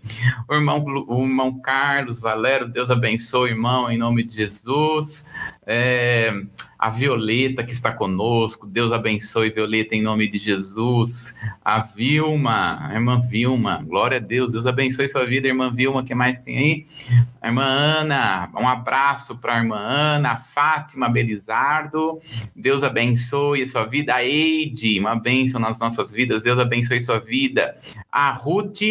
[0.50, 5.32] O irmão, o irmão Carlos Valero, Deus abençoe, irmão, em nome de Jesus.
[5.66, 6.34] É,
[6.82, 11.38] a Violeta que está conosco, Deus abençoe Violeta em nome de Jesus.
[11.64, 16.16] A Vilma, a irmã Vilma, glória a Deus, Deus abençoe sua vida, irmã Vilma, que
[16.16, 16.88] mais tem aí?
[17.40, 21.08] A irmã Ana, um abraço para a irmã Ana, a Fátima
[21.62, 22.20] Belizardo,
[22.56, 24.16] Deus abençoe sua vida.
[24.16, 27.78] A Eide, uma bênção nas nossas vidas, Deus abençoe sua vida.
[28.12, 28.82] A Ruth,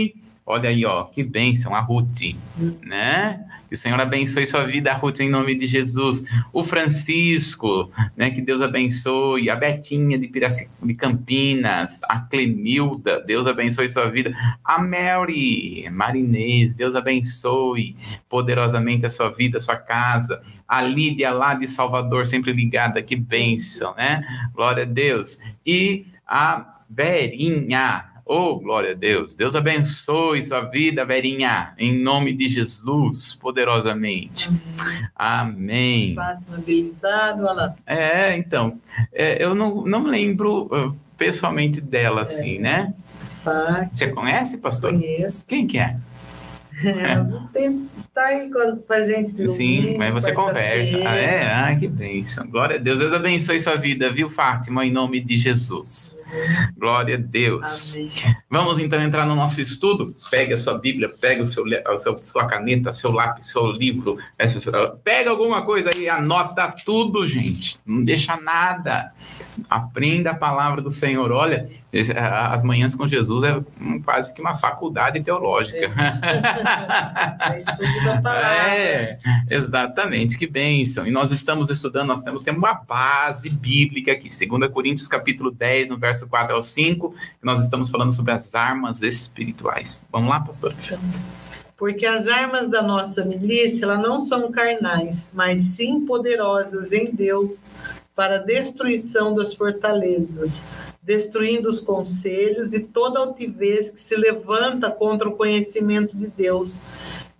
[0.50, 2.34] olha aí, ó, que bênção, a Ruth,
[2.82, 3.46] né?
[3.70, 6.24] Que o Senhor abençoe sua vida, Ruth, em nome de Jesus.
[6.52, 8.28] O Francisco, né?
[8.32, 9.48] Que Deus abençoe.
[9.48, 12.00] A Betinha de, Piraci, de Campinas.
[12.08, 14.34] A Clemilda, Deus abençoe sua vida.
[14.64, 17.94] A Mary Marinês, Deus abençoe
[18.28, 20.42] poderosamente a sua vida, a sua casa.
[20.66, 24.24] A Lídia lá de Salvador, sempre ligada, que bênção, né?
[24.52, 25.38] Glória a Deus.
[25.64, 29.34] E a Verinha, Oh, glória a Deus.
[29.34, 34.48] Deus abençoe sua vida, Verinha, em nome de Jesus, poderosamente.
[35.16, 36.14] Amém.
[36.14, 38.78] Fátima Belizado, olha É, então,
[39.12, 42.60] é, eu não, não lembro uh, pessoalmente dela, assim, é.
[42.60, 42.94] né?
[43.42, 43.90] Fátima.
[43.92, 44.92] Você conhece, pastor?
[44.92, 45.48] Conheço.
[45.48, 45.96] Quem que é?
[46.84, 49.48] É, tem, está aí com, a gente.
[49.48, 50.96] Sim, mas você conversa.
[50.98, 51.52] Ah, é?
[51.52, 52.48] Ah, que bênção.
[52.48, 52.98] Glória a Deus.
[52.98, 56.18] Deus abençoe sua vida, viu, Fátima, em nome de Jesus.
[56.76, 57.94] Glória a Deus.
[57.94, 58.10] Amém.
[58.48, 60.14] Vamos então entrar no nosso estudo.
[60.30, 64.18] Pegue a sua Bíblia, pegue o seu, a sua, sua caneta, seu lápis, seu livro.
[65.04, 67.78] Pega alguma coisa aí, anota tudo, gente.
[67.84, 69.12] Não deixa nada.
[69.68, 71.30] Aprenda a palavra do Senhor.
[71.32, 71.68] Olha,
[72.50, 73.60] as manhãs com Jesus é
[74.04, 75.78] quase que uma faculdade teológica.
[75.78, 77.58] É.
[77.58, 78.68] estudo da palavra.
[78.68, 81.06] É, exatamente, que bênção.
[81.06, 85.90] E nós estamos estudando, nós temos, temos uma base bíblica aqui, 2 Coríntios capítulo 10,
[85.90, 90.04] no verso 4 ao 5, nós estamos falando sobre as armas espirituais.
[90.10, 90.74] Vamos lá, pastor?
[91.76, 97.64] Porque as armas da nossa milícia, elas não são carnais, mas sim poderosas em Deus
[98.20, 100.62] para a destruição das fortalezas,
[101.02, 106.83] destruindo os conselhos e toda altivez que se levanta contra o conhecimento de Deus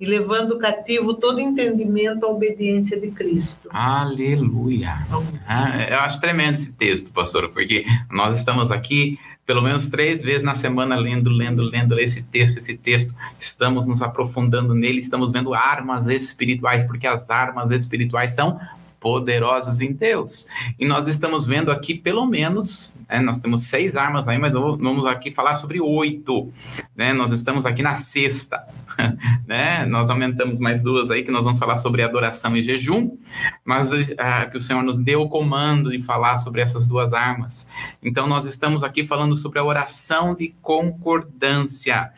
[0.01, 3.69] e levando cativo todo entendimento à obediência de Cristo.
[3.71, 5.07] Aleluia.
[5.47, 10.45] Ah, eu acho tremendo esse texto, pastor, porque nós estamos aqui pelo menos três vezes
[10.45, 13.15] na semana lendo, lendo, lendo esse texto, esse texto.
[13.39, 18.59] Estamos nos aprofundando nele, estamos vendo armas espirituais, porque as armas espirituais são
[19.01, 20.47] poderosas em Deus.
[20.79, 25.07] E nós estamos vendo aqui, pelo menos, né, nós temos seis armas aí, mas vamos
[25.07, 26.53] aqui falar sobre oito.
[26.95, 27.13] Né?
[27.13, 28.65] Nós estamos aqui na sexta.
[29.47, 29.85] né?
[29.87, 33.17] Nós aumentamos mais duas aí, que nós vamos falar sobre adoração e jejum,
[33.65, 37.69] mas ah, que o Senhor nos deu o comando de falar sobre essas duas armas.
[38.03, 42.11] Então, nós estamos aqui falando sobre a oração de concordância.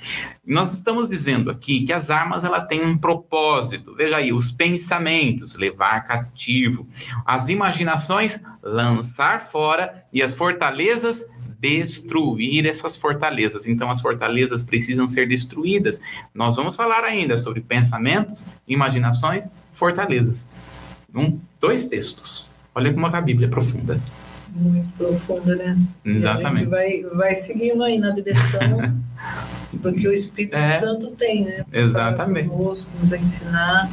[0.44, 3.94] Nós estamos dizendo aqui que as armas ela têm um propósito.
[3.94, 6.71] Veja aí, os pensamentos, levar cativo,
[7.26, 11.28] as imaginações, lançar fora e as fortalezas
[11.62, 13.68] destruir essas fortalezas.
[13.68, 16.00] Então, as fortalezas precisam ser destruídas.
[16.34, 20.48] Nós vamos falar ainda sobre pensamentos, imaginações, fortalezas.
[21.14, 22.52] Um, dois textos.
[22.74, 24.00] Olha como a Bíblia é profunda.
[24.48, 25.78] Muito profunda, né?
[26.04, 26.66] Exatamente.
[26.66, 28.92] vai, vai seguindo aí na direção
[29.80, 31.64] porque o Espírito é, Santo tem, né?
[31.72, 32.48] Exatamente.
[32.48, 33.90] Conosco, nos ensinar.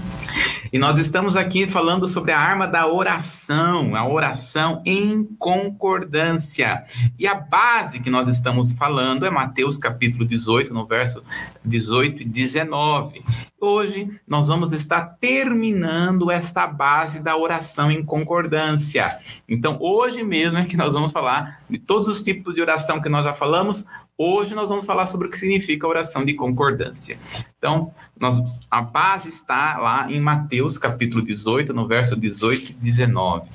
[0.71, 6.83] E nós estamos aqui falando sobre a arma da oração, a oração em concordância.
[7.17, 11.23] E a base que nós estamos falando é Mateus capítulo 18, no verso
[11.65, 13.23] 18 e 19.
[13.59, 19.17] Hoje nós vamos estar terminando esta base da oração em concordância.
[19.47, 23.09] Então, hoje mesmo é que nós vamos falar de todos os tipos de oração que
[23.09, 23.85] nós já falamos,
[24.21, 27.17] Hoje nós vamos falar sobre o que significa a oração de concordância.
[27.57, 28.35] Então, nós,
[28.69, 33.49] a base está lá em Mateus capítulo 18, no verso 18 e 19.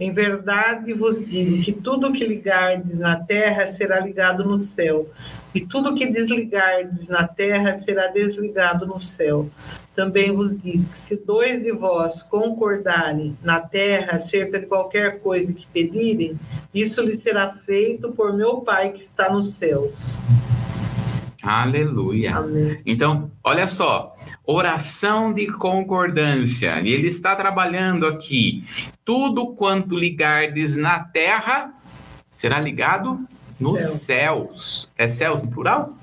[0.00, 5.08] Em verdade vos digo que tudo que ligardes na terra será ligado no céu,
[5.54, 9.48] e tudo que desligardes na terra será desligado no céu.
[9.94, 15.52] Também vos digo que se dois de vós concordarem na terra acerca de qualquer coisa
[15.52, 16.38] que pedirem,
[16.74, 20.20] isso lhe será feito por meu Pai que está nos céus.
[21.40, 22.36] Aleluia.
[22.36, 22.80] Amém.
[22.84, 26.80] Então, olha só, oração de concordância.
[26.80, 28.64] E ele está trabalhando aqui.
[29.04, 31.72] Tudo quanto ligardes na terra
[32.30, 33.20] será ligado
[33.60, 33.92] nos Céu.
[33.92, 34.92] céus.
[34.96, 35.94] É céus no plural?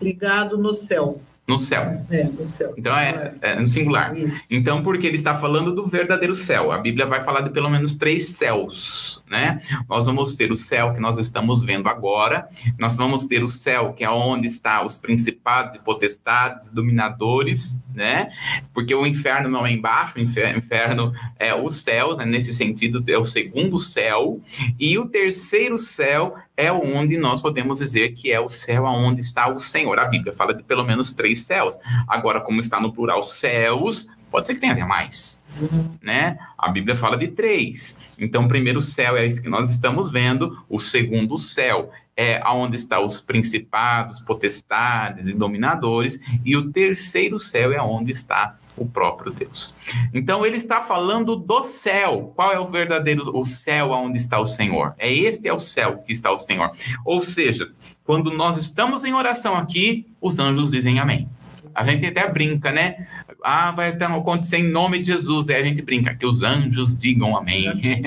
[0.00, 1.20] Ligado no céu.
[1.50, 2.00] No céu.
[2.08, 2.72] É, no céu.
[2.78, 4.16] Então é, é no singular.
[4.16, 4.44] Isso.
[4.50, 6.70] Então, porque ele está falando do verdadeiro céu.
[6.70, 9.60] A Bíblia vai falar de pelo menos três céus, né?
[9.88, 13.92] Nós vamos ter o céu que nós estamos vendo agora, nós vamos ter o céu
[13.92, 18.30] que é onde está os principados e potestades, dominadores, né?
[18.72, 22.24] Porque o inferno não é embaixo, o inferno é os céus, né?
[22.24, 24.40] nesse sentido é o segundo céu,
[24.78, 29.48] e o terceiro céu é onde nós podemos dizer que é o céu aonde está
[29.48, 29.98] o Senhor.
[29.98, 31.78] A Bíblia fala de pelo menos três céus.
[32.06, 35.96] Agora, como está no plural céus, pode ser que tenha mais, uhum.
[36.00, 36.38] né?
[36.56, 38.16] A Bíblia fala de três.
[38.18, 42.76] Então, o primeiro céu é isso que nós estamos vendo, o segundo céu é aonde
[42.76, 49.30] está os principados, potestades e dominadores, e o terceiro céu é onde está o próprio
[49.30, 49.76] Deus.
[50.12, 52.32] Então ele está falando do céu.
[52.34, 54.94] Qual é o verdadeiro o céu aonde está o Senhor?
[54.98, 56.72] É este é o céu que está o Senhor.
[57.04, 57.70] Ou seja,
[58.04, 61.28] quando nós estamos em oração aqui, os anjos dizem amém.
[61.74, 63.06] A gente até brinca, né?
[63.44, 65.50] Ah, vai acontecer em nome de Jesus.
[65.50, 67.66] Aí a gente brinca que os anjos digam amém.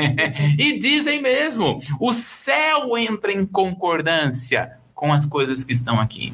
[0.58, 6.34] e dizem mesmo: o céu entra em concordância com as coisas que estão aqui.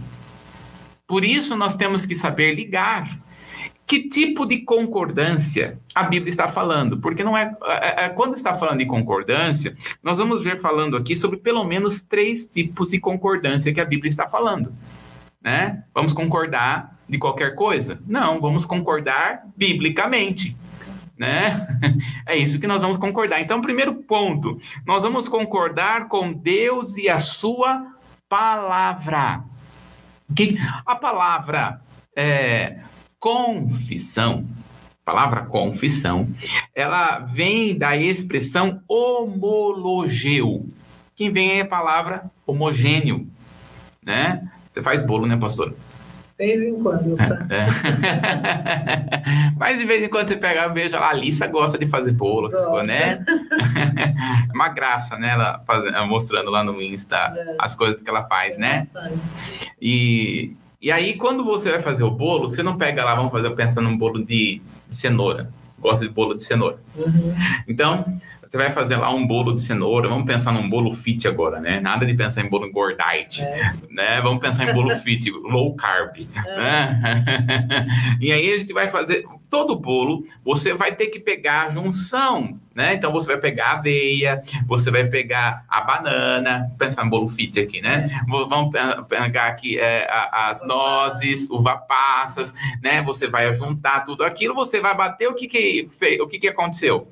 [1.06, 3.20] Por isso nós temos que saber ligar
[3.90, 7.00] que tipo de concordância a Bíblia está falando?
[7.00, 11.16] Porque não é, é, é, quando está falando de concordância, nós vamos ver falando aqui
[11.16, 14.72] sobre pelo menos três tipos de concordância que a Bíblia está falando.
[15.42, 15.84] Né?
[15.92, 18.00] Vamos concordar de qualquer coisa?
[18.06, 20.56] Não, vamos concordar biblicamente.
[21.18, 21.68] Né?
[22.28, 23.42] É isso que nós vamos concordar.
[23.42, 27.88] Então, primeiro ponto, nós vamos concordar com Deus e a sua
[28.30, 29.44] palavra.
[30.36, 31.82] Que a palavra
[32.16, 32.82] é,
[33.20, 34.46] confissão,
[35.06, 36.28] a palavra confissão,
[36.74, 40.66] ela vem da expressão homologeu.
[41.16, 43.28] Quem vem é a palavra homogêneo,
[44.04, 44.50] né?
[44.70, 45.72] Você faz bolo, né, pastor?
[46.40, 47.18] De vez em quando.
[47.18, 47.46] Tá?
[47.52, 47.68] É.
[49.58, 52.14] Mas de vez em quando você pega, eu vejo lá, a Alissa gosta de fazer
[52.14, 53.26] bolo, essas coisas, né?
[54.48, 55.32] é uma graça, né?
[55.32, 57.56] Ela fazendo, mostrando lá no Insta é.
[57.60, 58.88] as coisas que ela faz, né?
[59.82, 63.50] E e aí, quando você vai fazer o bolo, você não pega lá, vamos fazer,
[63.52, 65.52] pensando num bolo de, de cenoura.
[65.78, 66.78] Gosta de bolo de cenoura.
[66.96, 67.34] Uhum.
[67.68, 71.60] Então, você vai fazer lá um bolo de cenoura, vamos pensar num bolo fit agora,
[71.60, 71.80] né?
[71.80, 73.74] Nada de pensar em bolo engordite, é.
[73.92, 74.20] né?
[74.22, 76.58] Vamos pensar em bolo fit, low carb, é.
[76.58, 77.46] né?
[78.20, 82.60] e aí a gente vai fazer, todo bolo, você vai ter que pegar a junção,
[82.74, 82.96] né?
[82.96, 87.60] Então você vai pegar a aveia, você vai pegar a banana, pensar no bolo fit
[87.60, 88.10] aqui, né?
[88.28, 88.72] Vamos
[89.08, 93.04] pegar aqui é, as nozes, uva passas, né?
[93.04, 96.48] Você vai juntar tudo aquilo, você vai bater o que que fez, o que que
[96.48, 97.08] aconteceu?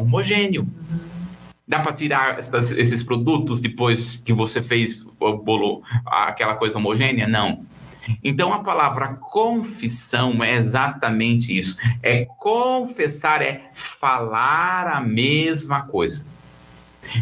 [0.00, 0.66] Homogêneo.
[1.66, 7.28] Dá para tirar essas, esses produtos depois que você fez o bolo, aquela coisa homogênea?
[7.28, 7.66] Não.
[8.24, 11.76] Então a palavra confissão é exatamente isso.
[12.02, 16.26] É confessar, é falar a mesma coisa.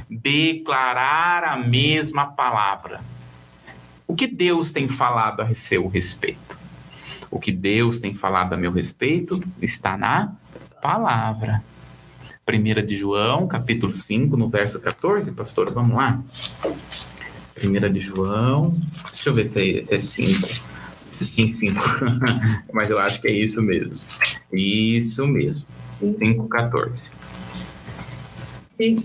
[0.08, 3.00] Declarar a mesma palavra.
[4.06, 6.58] O que Deus tem falado a seu respeito?
[7.30, 10.32] O que Deus tem falado a meu respeito está na
[10.80, 11.62] palavra.
[12.48, 16.22] 1 de João, capítulo 5, no verso 14, pastor, vamos lá.
[17.62, 18.76] 1 de João,
[19.12, 20.76] deixa eu ver se é, se é 5
[21.36, 21.80] em 5.
[22.72, 23.96] Mas eu acho que é isso mesmo.
[24.52, 25.66] Isso mesmo.
[25.82, 27.12] 5,14.
[28.78, 29.02] E,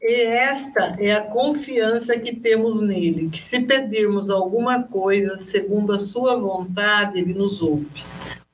[0.00, 5.98] e esta é a confiança que temos nele, que se pedirmos alguma coisa segundo a
[5.98, 8.04] sua vontade, ele nos ouve.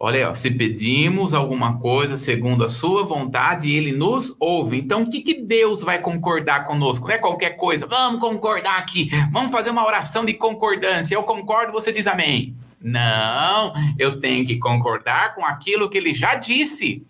[0.04, 4.76] Olha se pedimos alguma coisa segundo a sua vontade, ele nos ouve.
[4.76, 7.06] Então, o que, que Deus vai concordar conosco?
[7.06, 7.86] Não é qualquer coisa.
[7.86, 9.10] Vamos concordar aqui.
[9.30, 11.14] Vamos fazer uma oração de concordância.
[11.14, 12.56] Eu concordo, você diz amém.
[12.80, 17.06] Não, eu tenho que concordar com aquilo que ele já disse.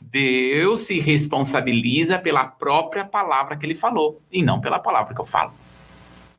[0.00, 5.26] Deus se responsabiliza pela própria palavra que ele falou e não pela palavra que eu
[5.26, 5.52] falo.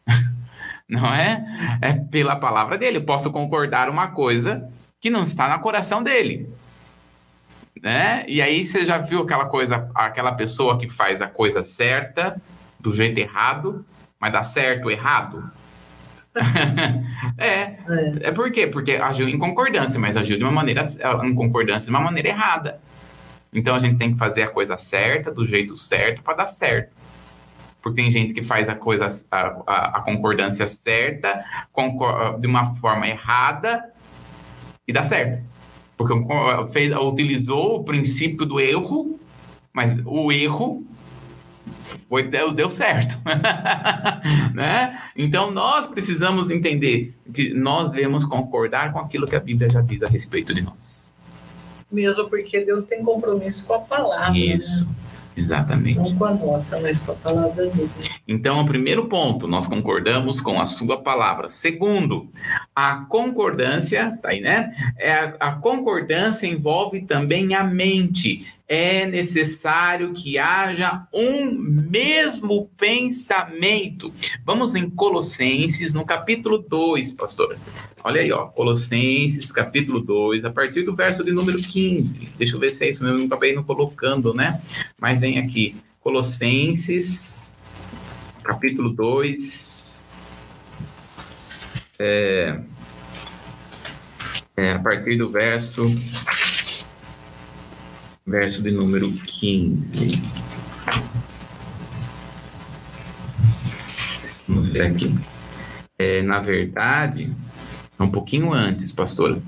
[0.90, 1.78] Não é?
[1.82, 2.98] É pela palavra dele.
[2.98, 4.72] Eu posso concordar uma coisa
[5.06, 6.50] que não está no coração dele.
[7.80, 8.26] Né?
[8.28, 12.42] E aí você já viu aquela coisa, aquela pessoa que faz a coisa certa
[12.80, 13.86] do jeito errado,
[14.20, 15.48] mas dá certo errado?
[17.38, 17.78] é, é.
[18.22, 18.66] É por quê?
[18.66, 20.82] Porque agiu em concordância, mas agiu de uma maneira
[21.24, 22.80] em concordância de uma maneira errada.
[23.54, 26.96] Então a gente tem que fazer a coisa certa, do jeito certo, para dar certo.
[27.80, 29.38] Porque tem gente que faz a coisa, a,
[29.68, 31.46] a, a concordância certa,
[32.40, 33.94] de uma forma errada
[34.88, 35.44] e dá certo.
[35.98, 36.14] Porque
[36.72, 39.20] fez, utilizou o princípio do erro,
[39.74, 40.86] mas o erro
[41.84, 43.18] foi deu, deu certo,
[44.54, 45.02] né?
[45.16, 50.04] Então nós precisamos entender que nós devemos concordar com aquilo que a Bíblia já diz
[50.04, 51.16] a respeito de nós.
[51.92, 54.32] Mesmo porque Deus tem compromisso com a palavra.
[54.32, 54.40] Né?
[54.40, 54.86] Isso.
[54.86, 54.96] Né?
[55.36, 55.98] Exatamente.
[55.98, 57.90] Não com a nossa, mas com a palavra dele.
[58.28, 61.50] Então, o primeiro ponto, nós concordamos com a sua palavra.
[61.50, 62.30] Segundo,
[62.74, 64.74] a concordância, tá aí, né?
[64.98, 74.12] É a, a concordância envolve também a mente é necessário que haja um mesmo pensamento.
[74.44, 77.58] Vamos em Colossenses, no capítulo 2, pastor.
[78.04, 82.34] Olha aí, ó, Colossenses, capítulo 2, a partir do verso de número 15.
[82.38, 84.62] Deixa eu ver se é isso mesmo, não acabei não colocando, né?
[85.00, 87.58] Mas vem aqui, Colossenses,
[88.44, 90.06] capítulo 2,
[91.98, 92.60] é,
[94.58, 95.86] é, a partir do verso
[98.26, 100.22] verso de número 15.
[104.48, 105.14] Vamos ver aqui.
[105.98, 107.32] É, na verdade,
[108.00, 109.40] um pouquinho antes, pastor.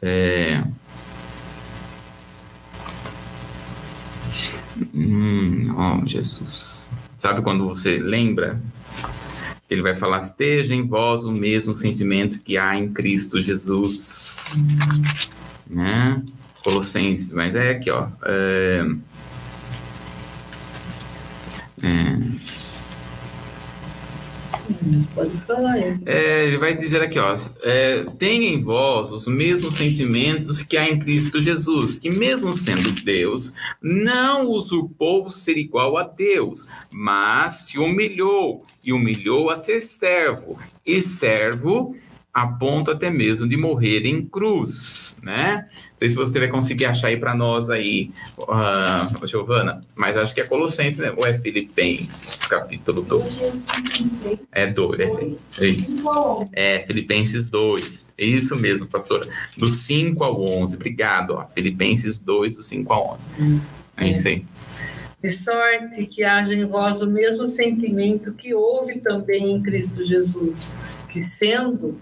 [0.00, 0.62] É...
[4.94, 6.90] Hum, oh, Jesus.
[7.18, 8.60] Sabe quando você lembra?
[9.68, 14.64] Ele vai falar: esteja em vós o mesmo sentimento que há em Cristo Jesus.
[15.68, 16.22] Né?
[16.62, 18.08] Colossenses, mas é aqui, ó.
[18.24, 18.86] É,
[21.82, 22.16] é,
[25.14, 25.78] pode falar.
[26.06, 27.34] É, ele vai dizer aqui, ó.
[27.62, 32.90] É, tenha em vós os mesmos sentimentos que há em Cristo Jesus, que mesmo sendo
[32.92, 40.58] Deus, não usurpou ser igual a Deus, mas se humilhou e humilhou a ser servo,
[40.84, 41.96] e servo
[42.32, 45.68] a ponto até mesmo de morrer em cruz, né?
[45.70, 50.34] Não sei se você vai conseguir achar aí para nós aí, uh, Giovana, mas acho
[50.34, 51.12] que é Colossenses, né?
[51.14, 53.24] ou é Filipenses, capítulo 2.
[54.50, 55.50] É 2,
[56.54, 59.28] é, é Filipenses 2, é isso mesmo, pastora,
[59.58, 63.60] do 5 ao 11, obrigado, ó, Filipenses 2, do 5 ao 11,
[63.98, 64.44] é isso aí.
[65.22, 70.68] De sorte que haja em vós o mesmo sentimento que houve também em Cristo Jesus,
[71.12, 71.98] que sendo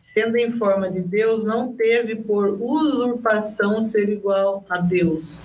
[0.00, 5.42] sendo em forma de Deus, não teve por usurpação ser igual a Deus.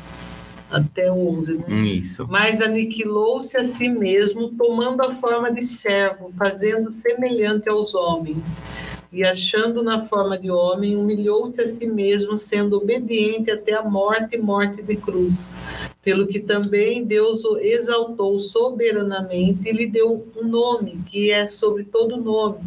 [0.70, 1.80] Até 11, né?
[1.88, 2.26] Isso.
[2.30, 8.56] Mas aniquilou-se a si mesmo, tomando a forma de servo, fazendo semelhante aos homens.
[9.12, 14.36] E achando na forma de homem, humilhou-se a si mesmo, sendo obediente até a morte
[14.36, 15.50] e morte de cruz.
[16.02, 21.84] Pelo que também Deus o exaltou soberanamente e lhe deu um nome, que é sobre
[21.84, 22.60] todo nome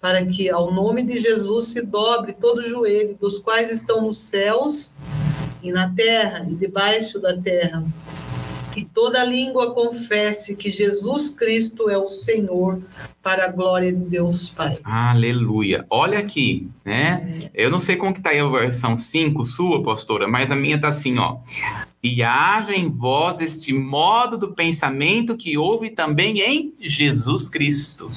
[0.00, 4.20] para que ao nome de Jesus se dobre todo o joelho, dos quais estão nos
[4.20, 4.94] céus
[5.60, 7.84] e na terra e debaixo da terra,
[8.76, 12.82] e toda língua confesse que Jesus Cristo é o Senhor,
[13.22, 14.74] para a glória de Deus Pai.
[14.84, 15.86] Aleluia.
[15.88, 17.50] Olha aqui, né?
[17.54, 17.64] É.
[17.64, 20.78] Eu não sei como que tá aí a versão 5 sua, pastora, mas a minha
[20.78, 21.38] tá assim, ó.
[22.02, 28.10] E haja em vós este modo do pensamento que houve também em Jesus Cristo.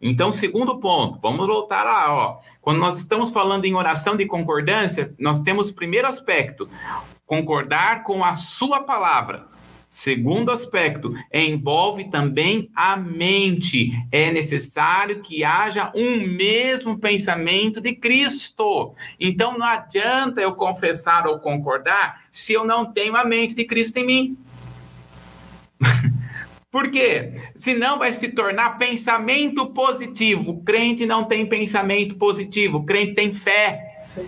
[0.00, 2.40] Então, segundo ponto, vamos voltar lá, ó.
[2.60, 6.68] Quando nós estamos falando em oração de concordância, nós temos o primeiro aspecto,
[7.24, 9.51] concordar com a sua palavra.
[9.94, 13.92] Segundo aspecto, envolve também a mente.
[14.10, 18.94] É necessário que haja um mesmo pensamento de Cristo.
[19.20, 23.98] Então não adianta eu confessar ou concordar se eu não tenho a mente de Cristo
[23.98, 24.38] em mim.
[26.72, 27.34] Por quê?
[27.54, 30.52] Senão vai se tornar pensamento positivo.
[30.52, 34.02] O crente não tem pensamento positivo, o crente tem fé.
[34.14, 34.26] Sim.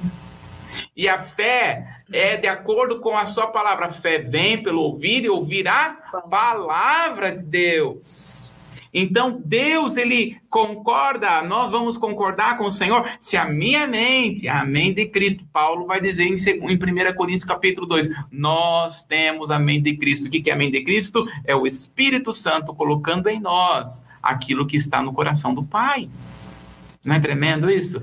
[0.94, 3.86] E a fé é de acordo com a sua palavra.
[3.86, 5.90] A fé vem pelo ouvir e ouvir a
[6.30, 8.52] palavra de Deus.
[8.96, 14.64] Então, Deus, ele concorda, nós vamos concordar com o Senhor se a minha mente, a
[14.64, 19.90] mente de Cristo, Paulo vai dizer em, 1 Coríntios capítulo 2, nós temos a mente
[19.90, 20.28] de Cristo.
[20.28, 21.26] O que é a mente de Cristo?
[21.44, 26.08] É o Espírito Santo colocando em nós aquilo que está no coração do Pai.
[27.04, 28.00] Não é tremendo isso?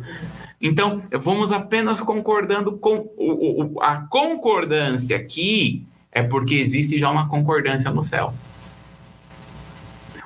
[0.62, 7.28] Então, vamos apenas concordando com o, o, a concordância aqui é porque existe já uma
[7.28, 8.34] concordância no céu.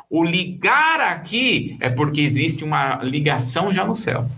[0.10, 4.30] O ligar aqui é porque existe uma ligação já no céu.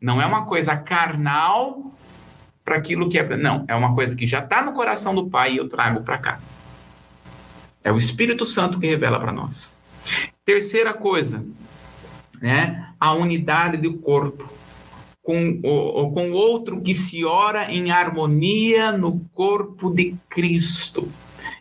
[0.00, 1.92] Não é uma coisa carnal
[2.64, 3.36] para aquilo que é.
[3.36, 6.18] Não, é uma coisa que já está no coração do Pai e eu trago para
[6.18, 6.40] cá.
[7.84, 9.82] É o Espírito Santo que revela para nós.
[10.44, 11.44] Terceira coisa,
[12.40, 12.88] né?
[12.98, 14.61] A unidade do corpo.
[15.22, 21.08] Com, o, com outro que se ora em harmonia no corpo de Cristo.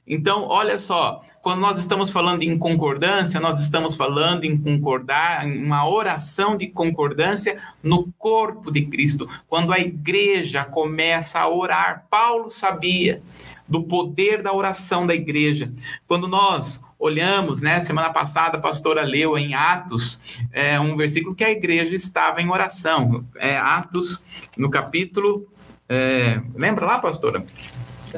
[0.08, 5.64] Então, olha só, quando nós estamos falando em concordância, nós estamos falando em concordar, em
[5.64, 9.30] uma oração de concordância no corpo de Cristo.
[9.48, 13.22] Quando a igreja começa a orar, Paulo sabia
[13.68, 15.72] do poder da oração da igreja.
[16.08, 20.22] Quando nós olhamos, né, semana passada a pastora leu em Atos
[20.54, 23.26] é, um versículo que a igreja estava em oração.
[23.36, 24.26] É, Atos,
[24.56, 25.48] no capítulo.
[25.90, 27.44] É, lembra lá, pastora?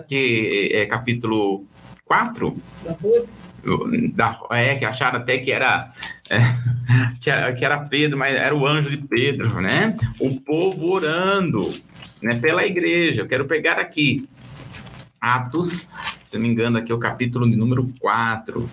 [0.08, 1.66] Que é capítulo
[2.06, 2.56] 4?
[4.14, 5.94] Da, é, que acharam até que era,
[6.30, 6.40] é,
[7.22, 9.96] que era, que era Pedro, mas era o anjo de Pedro, né?
[10.20, 11.70] O povo orando
[12.22, 13.22] né, pela igreja.
[13.22, 14.28] Eu quero pegar aqui
[15.22, 15.90] Atos,
[16.34, 18.68] se não me engano, aqui é o capítulo de número 4,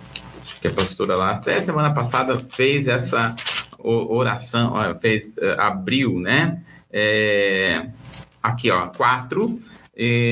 [0.62, 3.36] que a pastora lá, até semana passada, fez essa
[3.78, 6.62] oração, fez, eh, abriu, né?
[6.90, 7.90] É,
[8.42, 9.60] aqui, ó, 4,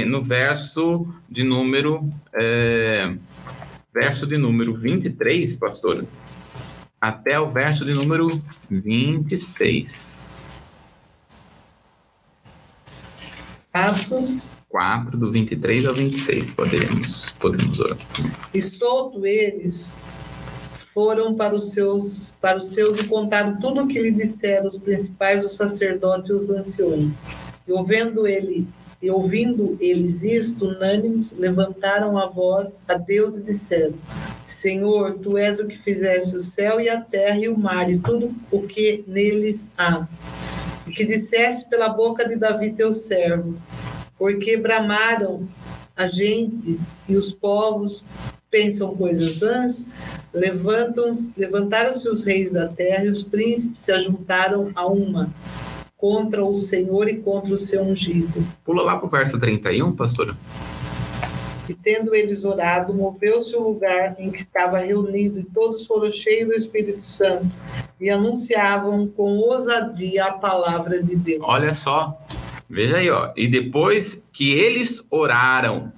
[0.06, 3.14] no verso de número, é,
[3.92, 6.06] verso de número 23, pastora,
[6.98, 10.42] até o verso de número 26.
[13.70, 17.98] Atos 4, do 23 ao 26, podemos, podemos orar.
[18.52, 19.94] E solto eles
[20.76, 24.78] foram para os seus para os seus e contaram tudo o que lhe disseram os
[24.78, 27.18] principais, os sacerdotes e os anciões.
[27.66, 28.66] E ouvindo ele
[29.00, 33.94] e ouvindo eles isto, unânimes, levantaram a voz a Deus e disseram:
[34.44, 37.98] Senhor, tu és o que fizeste o céu e a terra e o mar e
[37.98, 40.06] tudo o que neles há.
[40.84, 43.56] E que disseste pela boca de Davi teu servo:
[44.18, 45.48] porque bramaram
[45.96, 48.04] as gentes e os povos
[48.50, 49.82] pensam coisas vãs,
[50.32, 55.30] levantaram-se os reis da terra e os príncipes se ajuntaram a uma
[55.96, 58.46] contra o Senhor e contra o seu ungido.
[58.64, 60.36] Pula lá para o verso 31, pastora.
[61.68, 66.48] E tendo eles orado, moveu-se o lugar em que estava reunido, e todos foram cheios
[66.48, 67.50] do Espírito Santo,
[68.00, 71.42] e anunciavam com ousadia a palavra de Deus.
[71.42, 72.18] Olha só,
[72.68, 73.32] Veja aí, ó.
[73.36, 75.92] E depois que eles oraram,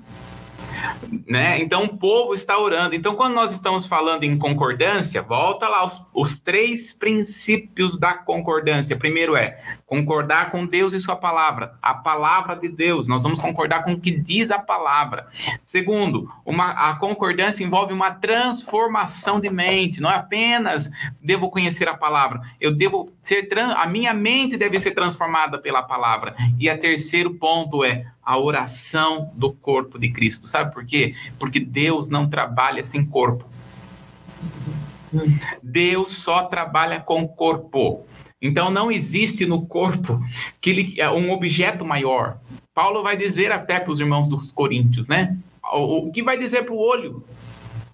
[1.26, 1.61] né?
[1.61, 2.94] Então o povo está orando.
[2.94, 8.96] Então, quando nós estamos falando em concordância, volta lá os, os, três princípios da concordância.
[8.96, 13.09] Primeiro é concordar com Deus e sua palavra, a palavra de Deus.
[13.09, 15.28] Nós vamos concordar com o que diz a palavra.
[15.64, 20.01] Segundo, uma, a concordância envolve uma transformação de mente.
[20.01, 20.90] Não é apenas
[21.22, 26.34] devo conhecer a palavra, eu devo ser a minha mente deve ser transformada pela palavra.
[26.59, 30.46] E a terceiro ponto é a oração do corpo de Cristo.
[30.46, 30.89] Sabe por quê?
[31.38, 33.45] Porque Deus não trabalha sem corpo.
[35.62, 38.05] Deus só trabalha com corpo.
[38.41, 40.22] Então não existe no corpo
[40.61, 42.38] que ele, é um objeto maior.
[42.74, 45.36] Paulo vai dizer até para os irmãos dos Coríntios, né?
[45.72, 47.24] O, o que vai dizer para o olho?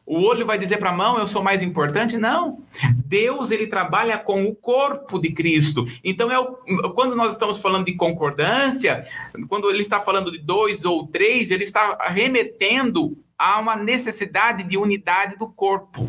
[0.06, 2.16] O olho vai dizer para a mão, eu sou mais importante?
[2.16, 2.62] Não.
[2.94, 5.84] Deus, ele trabalha com o corpo de Cristo.
[6.04, 6.46] Então, é o,
[6.94, 9.04] quando nós estamos falando de concordância,
[9.48, 14.78] quando ele está falando de dois ou três, ele está remetendo a uma necessidade de
[14.78, 16.08] unidade do corpo.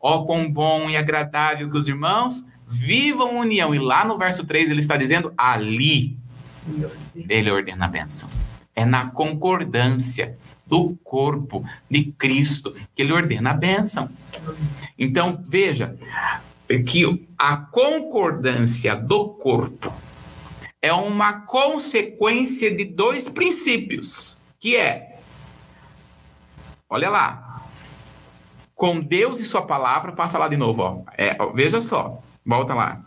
[0.00, 3.74] Ó, oh, quão bom e agradável que os irmãos vivam união.
[3.74, 6.16] E lá no verso 3 ele está dizendo: ali
[7.28, 8.30] ele ordena a bênção.
[8.74, 10.38] É na concordância
[10.70, 14.08] do corpo de Cristo, que ele ordena a bênção.
[14.98, 15.96] Então, veja
[16.86, 19.92] que a concordância do corpo
[20.80, 25.10] é uma consequência de dois princípios, que é
[26.90, 27.62] Olha lá.
[28.74, 31.02] Com Deus e sua palavra, passa lá de novo, ó.
[31.16, 32.20] É, ó, veja só.
[32.44, 33.04] Volta lá.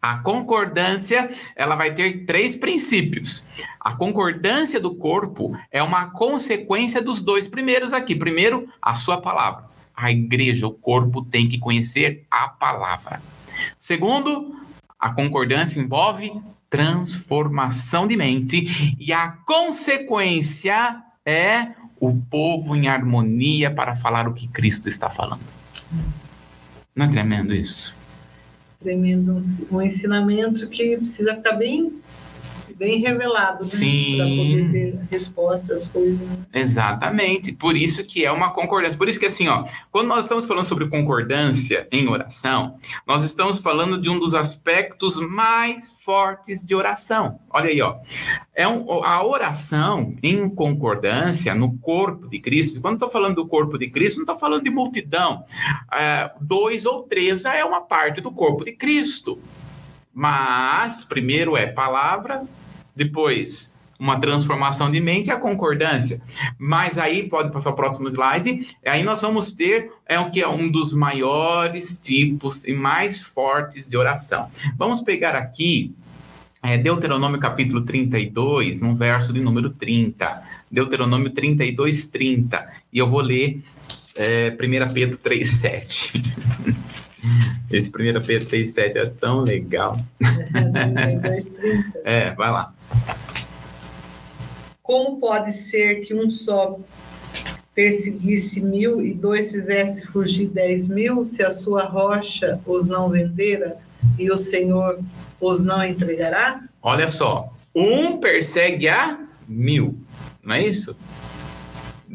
[0.00, 3.46] A concordância, ela vai ter três princípios.
[3.80, 8.14] A concordância do corpo é uma consequência dos dois primeiros aqui.
[8.14, 9.64] Primeiro, a sua palavra.
[9.96, 13.20] A igreja, o corpo tem que conhecer a palavra.
[13.76, 14.54] Segundo,
[14.98, 16.32] a concordância envolve
[16.70, 24.46] transformação de mente e a consequência é o povo em harmonia para falar o que
[24.46, 25.42] Cristo está falando.
[26.94, 27.97] Não é tremendo isso?
[28.80, 29.38] Tremendo
[29.70, 32.00] um ensinamento que precisa ficar bem
[32.78, 33.70] bem revelado, né?
[34.16, 36.20] Para poder ter resposta às coisas.
[36.52, 37.52] Exatamente.
[37.52, 38.96] Por isso que é uma concordância.
[38.96, 42.76] Por isso que assim, ó, quando nós estamos falando sobre concordância em oração,
[43.06, 47.40] nós estamos falando de um dos aspectos mais fortes de oração.
[47.50, 47.96] Olha aí, ó.
[48.54, 52.80] É um, a oração em concordância no corpo de Cristo.
[52.80, 55.44] Quando estou falando do corpo de Cristo, não estou falando de multidão.
[55.92, 59.38] É, dois ou três já é uma parte do corpo de Cristo.
[60.12, 62.42] Mas primeiro é palavra,
[62.98, 66.20] depois uma transformação de mente, a concordância.
[66.56, 70.48] Mas aí, pode passar o próximo slide, aí nós vamos ter é o que é
[70.48, 74.50] um dos maiores tipos e mais fortes de oração.
[74.76, 75.94] Vamos pegar aqui
[76.62, 80.42] é, Deuteronômio capítulo 32, no verso de número 30.
[80.70, 82.66] Deuteronômio 32, 30.
[82.92, 83.62] E eu vou ler
[84.16, 86.22] é, 1 Pedro 3, 7.
[87.70, 87.92] Esse 1
[88.24, 89.98] Pedro 3, 7 é tão legal.
[92.04, 92.74] é, vai lá.
[94.82, 96.78] Como pode ser que um só
[97.74, 103.76] perseguisse mil e dois fizesse fugir dez mil, se a sua rocha os não vendera
[104.18, 104.98] e o Senhor
[105.40, 106.62] os não entregará?
[106.82, 109.96] Olha só, um persegue a mil,
[110.42, 110.96] não é isso?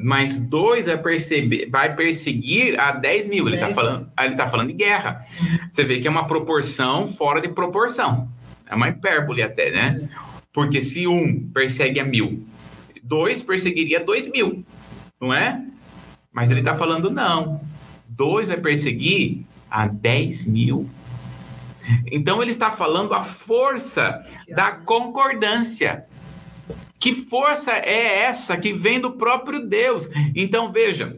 [0.04, 3.48] Mas dois vai, perceber, vai perseguir a 10 mil.
[3.48, 5.26] Ele está falando, ele tá falando de guerra.
[5.72, 8.30] Você vê que é uma proporção fora de proporção.
[8.68, 10.10] É uma hipérbole até, né?
[10.52, 12.46] Porque se um persegue a mil,
[13.02, 14.66] dois perseguiria dois mil,
[15.22, 15.64] não é?
[16.34, 17.62] Mas ele está falando não.
[18.06, 20.90] Dois vai perseguir a 10 mil.
[22.12, 26.06] Então ele está falando a força da concordância.
[27.04, 30.10] Que força é essa que vem do próprio Deus?
[30.34, 31.18] Então veja,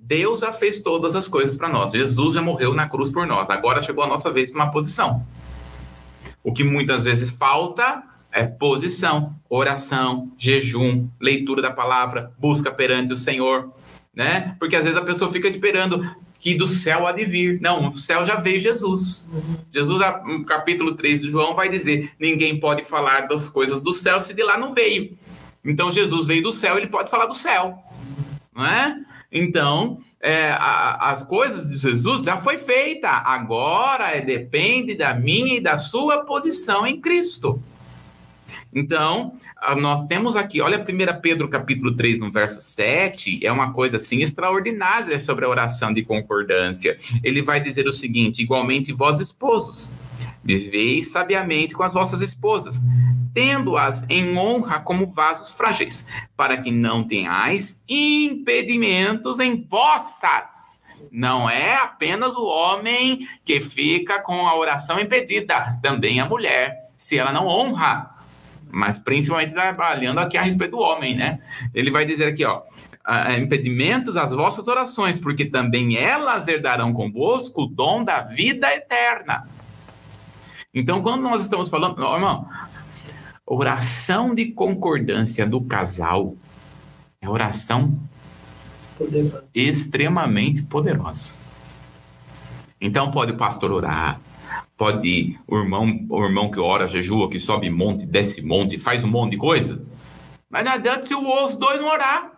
[0.00, 1.90] Deus já fez todas as coisas para nós.
[1.90, 3.50] Jesus já morreu na cruz por nós.
[3.50, 5.26] Agora chegou a nossa vez para uma posição.
[6.40, 13.16] O que muitas vezes falta é posição, oração, jejum, leitura da palavra, busca perante o
[13.16, 13.72] Senhor,
[14.14, 14.54] né?
[14.56, 16.00] Porque às vezes a pessoa fica esperando,
[16.46, 17.60] que do céu há de vir.
[17.60, 19.28] Não, o céu já veio Jesus.
[19.32, 19.56] Uhum.
[19.72, 24.22] Jesus, no capítulo 3 de João, vai dizer: ninguém pode falar das coisas do céu
[24.22, 25.18] se de lá não veio.
[25.64, 27.76] Então, Jesus veio do céu, ele pode falar do céu.
[28.54, 28.96] Não é?
[29.32, 33.08] Então, é, a, as coisas de Jesus já foi feita.
[33.08, 37.60] Agora é, depende da minha e da sua posição em Cristo.
[38.74, 39.34] Então,
[39.80, 44.22] nós temos aqui, olha 1 Pedro capítulo 3, no verso 7, é uma coisa assim
[44.22, 46.98] extraordinária sobre a oração de concordância.
[47.22, 49.94] Ele vai dizer o seguinte: igualmente vós esposos,
[50.44, 52.86] viveis sabiamente com as vossas esposas,
[53.32, 60.80] tendo-as em honra como vasos frágeis, para que não tenhais impedimentos em vossas
[61.10, 67.16] não é apenas o homem que fica com a oração impedida, também a mulher, se
[67.16, 68.15] ela não honra
[68.70, 71.40] mas principalmente trabalhando aqui a respeito do homem, né?
[71.74, 72.62] Ele vai dizer aqui, ó,
[73.38, 79.48] impedimentos às vossas orações, porque também elas herdarão convosco o dom da vida eterna.
[80.74, 82.48] Então, quando nós estamos falando, ó, irmão,
[83.46, 86.34] oração de concordância do casal
[87.20, 87.98] é oração
[88.98, 89.48] poderosa.
[89.54, 91.36] extremamente poderosa.
[92.80, 94.20] Então, pode o pastor orar,
[94.76, 99.02] pode ir, o irmão, o irmão que ora, jejua, que sobe monte, desce monte, faz
[99.02, 99.82] um monte de coisa.
[100.48, 102.32] Mas não adianta se os dois não orar.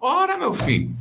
[0.00, 0.94] Ora, meu filho.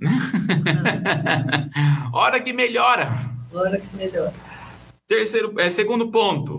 [2.12, 3.28] Ora que melhora.
[3.52, 4.32] Ora que melhora.
[5.08, 6.57] Terceiro, é, segundo ponto.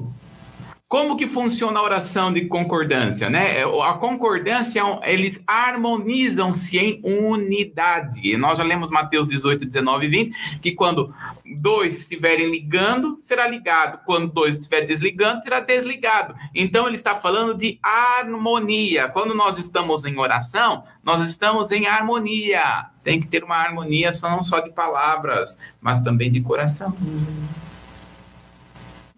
[0.89, 3.59] Como que funciona a oração de concordância, né?
[3.59, 8.21] É, a concordância, eles harmonizam-se em unidade.
[8.27, 11.13] E nós já lemos Mateus 18, 19 e 20, que quando
[11.57, 14.03] dois estiverem ligando, será ligado.
[14.03, 16.33] Quando dois estiverem desligando, será desligado.
[16.55, 19.09] Então, ele está falando de harmonia.
[19.09, 22.87] Quando nós estamos em oração, nós estamos em harmonia.
[23.03, 26.97] Tem que ter uma harmonia não só de palavras, mas também de coração.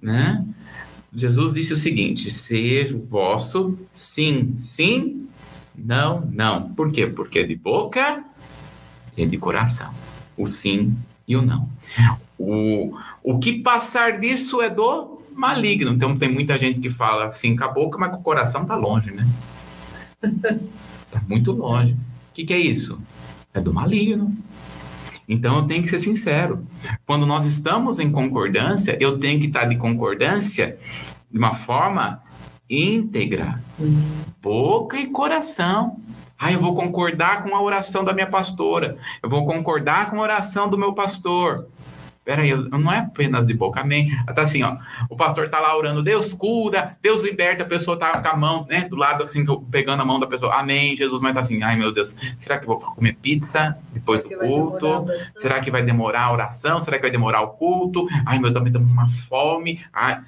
[0.01, 0.43] Né?
[1.13, 5.27] Jesus disse o seguinte: seja o vosso sim, sim,
[5.75, 6.73] não, não.
[6.73, 7.07] Por quê?
[7.07, 8.23] Porque é de boca
[9.17, 9.93] e é de coração.
[10.37, 10.95] O sim
[11.27, 11.69] e o não.
[12.37, 15.91] O, o que passar disso é do maligno.
[15.91, 18.75] Então tem muita gente que fala assim com a boca, mas com o coração tá
[18.75, 19.27] longe, né?
[21.11, 21.93] tá muito longe.
[21.93, 22.99] O que, que é isso?
[23.53, 24.35] É do maligno.
[25.31, 26.67] Então eu tenho que ser sincero.
[27.05, 30.77] Quando nós estamos em concordância, eu tenho que estar de concordância
[31.31, 32.21] de uma forma
[32.69, 33.63] íntegra,
[34.41, 36.01] boca e coração.
[36.37, 38.97] Ah, eu vou concordar com a oração da minha pastora.
[39.23, 41.69] Eu vou concordar com a oração do meu pastor.
[42.23, 44.11] Peraí, não é apenas de boca, amém.
[44.35, 44.77] Tá assim, ó.
[45.09, 48.65] O pastor tá lá orando, Deus cura, Deus liberta, a pessoa tá com a mão,
[48.69, 51.75] né, do lado, assim, pegando a mão da pessoa, amém, Jesus, mas tá assim, ai
[51.75, 55.07] meu Deus, será que eu vou comer pizza depois será do culto?
[55.35, 56.79] Será que vai demorar a oração?
[56.79, 58.07] Será que vai demorar o culto?
[58.25, 59.83] Ai meu Deus, me dando uma fome.
[59.91, 60.21] Ai.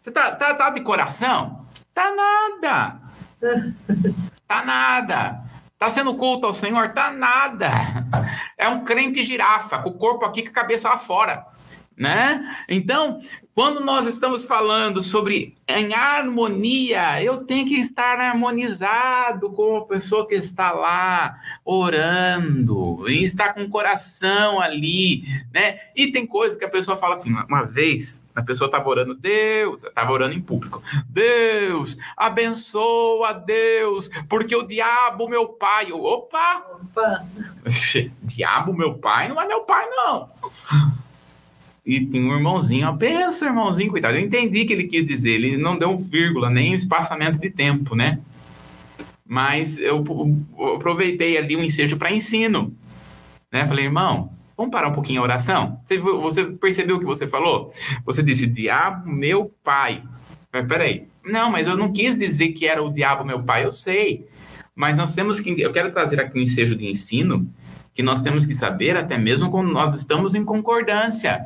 [0.00, 1.64] Você tá, tá, tá de coração?
[1.92, 3.00] Tá nada.
[4.46, 5.51] tá nada.
[5.82, 6.90] Tá sendo culto ao Senhor?
[6.90, 7.68] Tá nada.
[8.56, 11.44] É um crente girafa, com o corpo aqui com a cabeça lá fora.
[12.02, 12.56] Né?
[12.68, 13.20] Então,
[13.54, 20.26] quando nós estamos falando sobre em harmonia, eu tenho que estar harmonizado com a pessoa
[20.26, 25.22] que está lá orando, e está com o coração ali,
[25.54, 25.78] né?
[25.94, 29.84] E tem coisa que a pessoa fala assim, uma vez a pessoa estava orando, Deus,
[29.84, 37.24] estava orando em público, Deus, abençoa Deus, porque o diabo, meu pai, eu, opa, opa.
[38.22, 40.28] diabo, meu pai, não é meu pai, não
[41.84, 44.14] e tem um irmãozinho, pensa, irmãozinho, cuidado.
[44.14, 47.50] Eu entendi que ele quis dizer, ele não deu um vírgula, nem um espaçamento de
[47.50, 48.20] tempo, né?
[49.26, 50.04] Mas eu,
[50.58, 52.72] eu aproveitei ali um ensejo para ensino,
[53.50, 53.66] né?
[53.66, 55.80] Falei, irmão, vamos parar um pouquinho a oração?
[55.84, 57.72] Você, você percebeu o que você falou?
[58.04, 60.04] Você disse, diabo, meu pai.
[60.52, 63.72] Mas, peraí, não, mas eu não quis dizer que era o diabo, meu pai, eu
[63.72, 64.28] sei.
[64.74, 67.48] Mas nós temos que, eu quero trazer aqui um ensejo de ensino,
[67.94, 71.44] que nós temos que saber até mesmo quando nós estamos em concordância.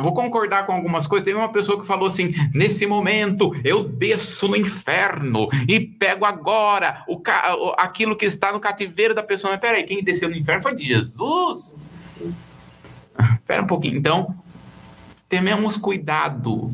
[0.00, 1.26] Eu vou concordar com algumas coisas.
[1.26, 7.04] Teve uma pessoa que falou assim: nesse momento eu desço no inferno e pego agora
[7.06, 7.54] o ca...
[7.76, 9.52] aquilo que está no cativeiro da pessoa.
[9.52, 11.76] Mas peraí, quem desceu no inferno foi Jesus.
[13.34, 13.98] Espera um pouquinho.
[13.98, 14.34] Então,
[15.28, 16.72] tememos cuidado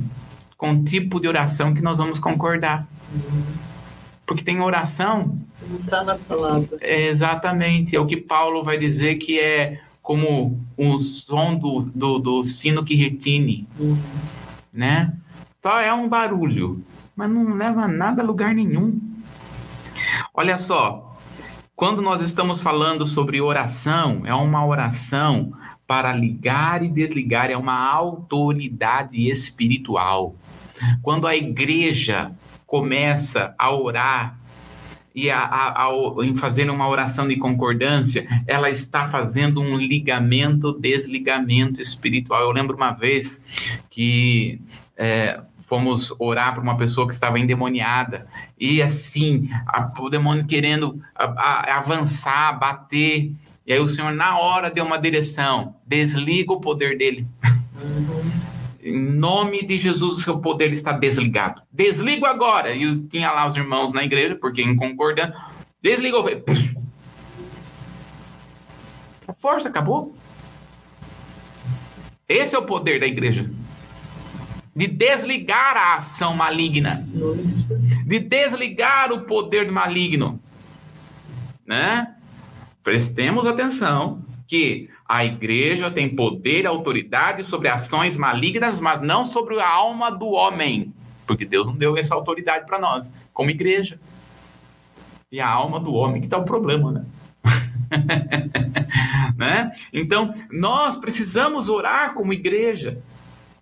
[0.57, 2.87] com o tipo de oração que nós vamos concordar.
[4.24, 5.37] Porque tem oração.
[5.68, 6.79] Não está na palavra.
[6.81, 7.97] É, exatamente.
[7.97, 12.85] É o que Paulo vai dizer que é como o som do, do, do sino
[12.85, 13.99] que retine, uhum.
[14.73, 15.13] né?
[15.61, 16.81] Só é um barulho,
[17.17, 19.01] mas não leva nada a lugar nenhum.
[20.33, 21.19] Olha só,
[21.75, 25.53] quando nós estamos falando sobre oração, é uma oração
[25.89, 30.37] para ligar e desligar, é uma autoridade espiritual.
[31.03, 32.31] Quando a igreja
[32.65, 34.39] começa a orar
[35.17, 35.91] e a, a, a,
[36.27, 42.43] em fazer uma oração de concordância, ela está fazendo um ligamento, desligamento espiritual.
[42.43, 43.47] Eu lembro uma vez
[43.89, 44.61] que
[44.95, 48.27] é, fomos orar para uma pessoa que estava endemoniada
[48.61, 49.49] e assim,
[49.99, 53.33] o demônio querendo avançar, bater.
[53.67, 57.27] E aí o Senhor, na hora, deu uma direção: desliga o poder dele.
[57.75, 58.45] Uhum.
[58.87, 61.61] Em nome de Jesus, o seu poder está desligado.
[61.72, 62.72] Desligo agora.
[62.72, 65.34] E tinha lá os irmãos na igreja, porque em concordância,
[65.82, 66.24] desligou.
[69.26, 70.14] A força acabou.
[72.28, 73.51] Esse é o poder da igreja.
[74.74, 77.05] De desligar a ação maligna.
[78.07, 80.41] De desligar o poder maligno.
[81.66, 82.14] Né?
[82.84, 89.61] Prestemos atenção que a igreja tem poder e autoridade sobre ações malignas, mas não sobre
[89.61, 90.93] a alma do homem,
[91.27, 94.01] porque Deus não deu essa autoridade para nós, como igreja.
[95.31, 97.05] E a alma do homem que está o problema, né?
[99.37, 99.73] né?
[99.93, 103.01] Então, nós precisamos orar como igreja,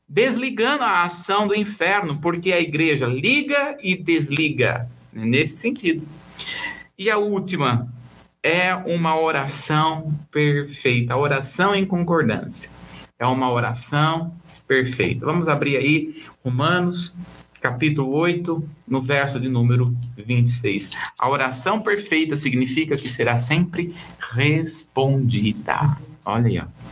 [0.09, 6.07] desligando a ação do inferno, porque a igreja liga e desliga, nesse sentido.
[6.99, 7.93] E a última,
[8.45, 12.71] é uma oração perfeita, a oração em concordância.
[13.19, 14.35] É uma oração
[14.69, 15.25] perfeita.
[15.25, 17.17] Vamos abrir aí Romanos,
[17.59, 20.91] capítulo 8, no verso de número 26.
[21.19, 23.95] A oração perfeita significa que será sempre
[24.35, 25.97] respondida.
[26.23, 26.84] Olha aí, ó.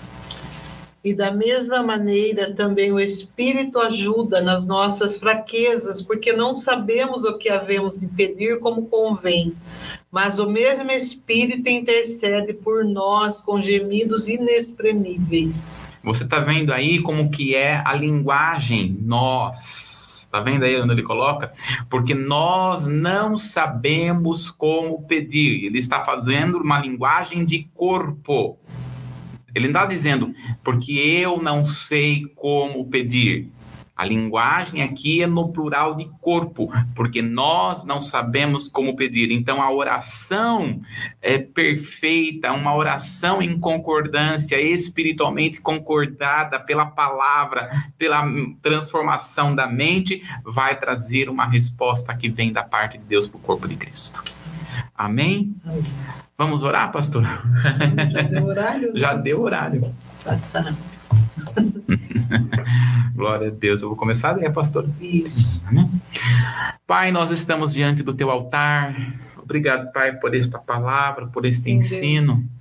[1.04, 7.36] E da mesma maneira também o Espírito ajuda nas nossas fraquezas, porque não sabemos o
[7.36, 9.54] que havemos de pedir como convém
[10.12, 15.78] mas o mesmo Espírito intercede por nós com gemidos inexprimíveis.
[16.04, 20.24] Você está vendo aí como que é a linguagem nós.
[20.24, 21.52] Está vendo aí onde ele coloca?
[21.88, 25.64] Porque nós não sabemos como pedir.
[25.64, 28.58] Ele está fazendo uma linguagem de corpo.
[29.54, 33.50] Ele não está dizendo porque eu não sei como pedir.
[33.94, 39.30] A linguagem aqui é no plural de corpo, porque nós não sabemos como pedir.
[39.30, 40.80] Então, a oração
[41.20, 48.24] é perfeita, uma oração em concordância, espiritualmente concordada pela palavra, pela
[48.62, 53.40] transformação da mente, vai trazer uma resposta que vem da parte de Deus para o
[53.40, 54.24] corpo de Cristo.
[54.94, 55.54] Amém?
[56.36, 57.22] Vamos orar, pastor?
[58.10, 58.92] Já deu horário?
[58.94, 59.94] Já deu horário.
[60.24, 60.74] Passar.
[63.14, 63.82] Glória a Deus.
[63.82, 64.88] Eu vou começar, né, pastor?
[65.00, 65.62] Isso.
[66.86, 68.94] Pai, nós estamos diante do teu altar.
[69.36, 72.34] Obrigado, Pai, por esta palavra, por este Sim, ensino.
[72.34, 72.60] Deus.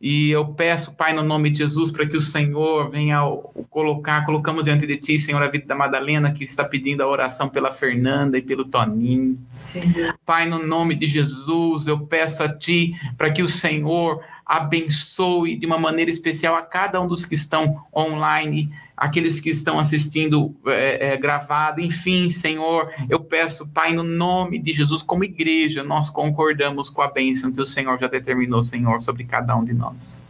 [0.00, 3.20] E eu peço, Pai, no nome de Jesus, para que o Senhor venha
[3.68, 7.50] colocar, colocamos diante de Ti, Senhor, a vida da Madalena, que está pedindo a oração
[7.50, 9.38] pela Fernanda e pelo Toninho.
[9.58, 9.82] Sim,
[10.24, 15.64] Pai, no nome de Jesus, eu peço a Ti para que o Senhor abençoe de
[15.64, 21.12] uma maneira especial a cada um dos que estão online, aqueles que estão assistindo é,
[21.12, 26.90] é, gravado, enfim, Senhor, eu peço, Pai, no nome de Jesus, como igreja, nós concordamos
[26.90, 30.26] com a bênção que o Senhor já determinou, Senhor, sobre cada um de nós.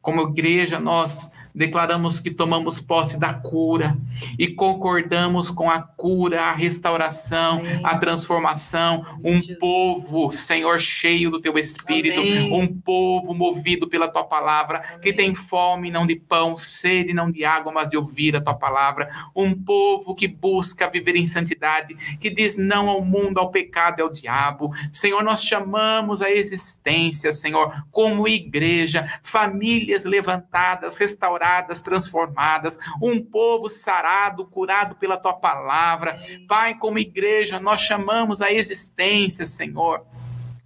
[0.00, 3.96] Como igreja, nós declaramos que tomamos posse da cura
[4.38, 7.80] e concordamos com a cura, a restauração, Amém.
[7.84, 9.04] a transformação.
[9.22, 9.58] Um Jesus.
[9.58, 12.52] povo, Senhor, cheio do teu espírito, Amém.
[12.52, 15.00] um povo movido pela tua palavra, Amém.
[15.00, 18.54] que tem fome não de pão, sede não de água, mas de ouvir a tua
[18.54, 19.08] palavra.
[19.36, 24.02] Um povo que busca viver em santidade, que diz não ao mundo, ao pecado e
[24.02, 24.70] ao diabo.
[24.92, 33.68] Senhor, nós chamamos a existência, Senhor, como igreja, famílias levantadas, restauradas restauradas, transformadas, um povo
[33.68, 36.16] sarado, curado pela tua palavra.
[36.48, 40.04] Pai, como igreja, nós chamamos a existência, Senhor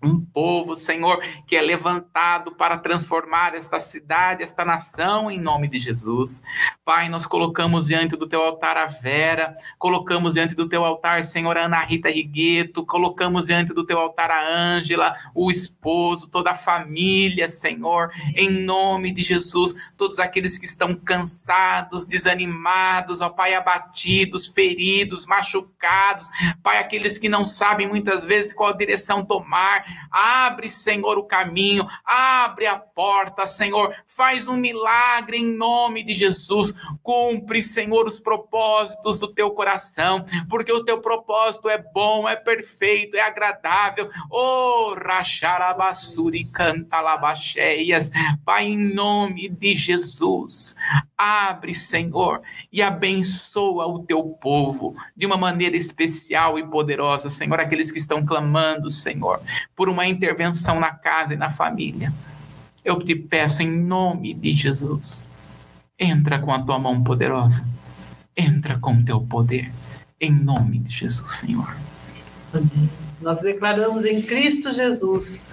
[0.07, 5.79] um povo, Senhor, que é levantado para transformar esta cidade, esta nação, em nome de
[5.79, 6.43] Jesus.
[6.85, 11.57] Pai, nós colocamos diante do teu altar a Vera, colocamos diante do teu altar, Senhor,
[11.57, 16.55] a Ana Rita Rigueto, colocamos diante do teu altar a Ângela, o esposo, toda a
[16.55, 24.47] família, Senhor, em nome de Jesus, todos aqueles que estão cansados, desanimados, ó Pai, abatidos,
[24.47, 26.29] feridos, machucados,
[26.63, 32.67] Pai, aqueles que não sabem muitas vezes qual direção tomar, Abre, Senhor, o caminho, abre
[32.67, 33.95] a porta, Senhor.
[34.07, 36.75] Faz um milagre em nome de Jesus.
[37.03, 43.17] Cumpre, Senhor, os propósitos do teu coração, porque o teu propósito é bom, é perfeito,
[43.17, 44.11] é agradável.
[44.31, 48.11] Oh, racharabassuri cantalabacheias.
[48.45, 50.77] Pai, em nome de Jesus,
[51.17, 52.43] abre, Senhor,
[52.73, 58.25] e abençoa o teu povo de uma maneira especial e poderosa, Senhor, aqueles que estão
[58.25, 59.41] clamando, Senhor,
[59.77, 62.13] por uma intervenção na casa e na família.
[62.83, 65.31] Eu te peço em nome de Jesus,
[65.99, 67.69] entra com a tua mão poderosa,
[68.37, 69.71] entra com o teu poder,
[70.21, 71.77] em nome de Jesus, Senhor.
[72.55, 72.89] Amém.
[73.21, 75.45] Nós declaramos em Cristo Jesus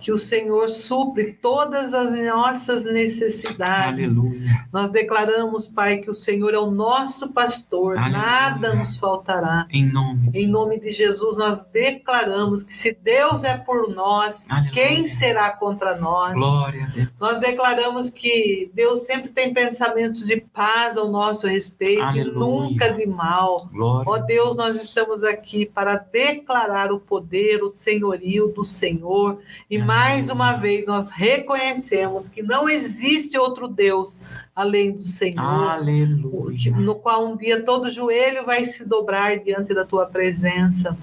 [0.00, 4.18] que o Senhor supre todas as nossas necessidades.
[4.18, 4.66] Aleluia.
[4.72, 8.18] Nós declaramos, Pai, que o Senhor é o nosso pastor, Aleluia.
[8.22, 9.66] nada nos faltará.
[9.70, 10.30] Em nome.
[10.34, 14.72] Em nome de Jesus, nós declaramos que se Deus é por nós, Aleluia.
[14.72, 16.34] quem será contra nós?
[16.34, 17.08] Glória a Deus.
[17.18, 23.06] Nós declaramos que Deus sempre tem pensamentos de paz ao nosso respeito e nunca de
[23.06, 23.68] mal.
[23.72, 24.04] Glória.
[24.10, 29.38] Ó Deus, nós estamos aqui para declarar o poder, o senhorio do Senhor
[29.70, 34.20] e mais uma vez nós reconhecemos que não existe outro Deus
[34.54, 36.76] além do Senhor, Aleluia.
[36.76, 40.94] no qual um dia todo joelho vai se dobrar diante da tua presença.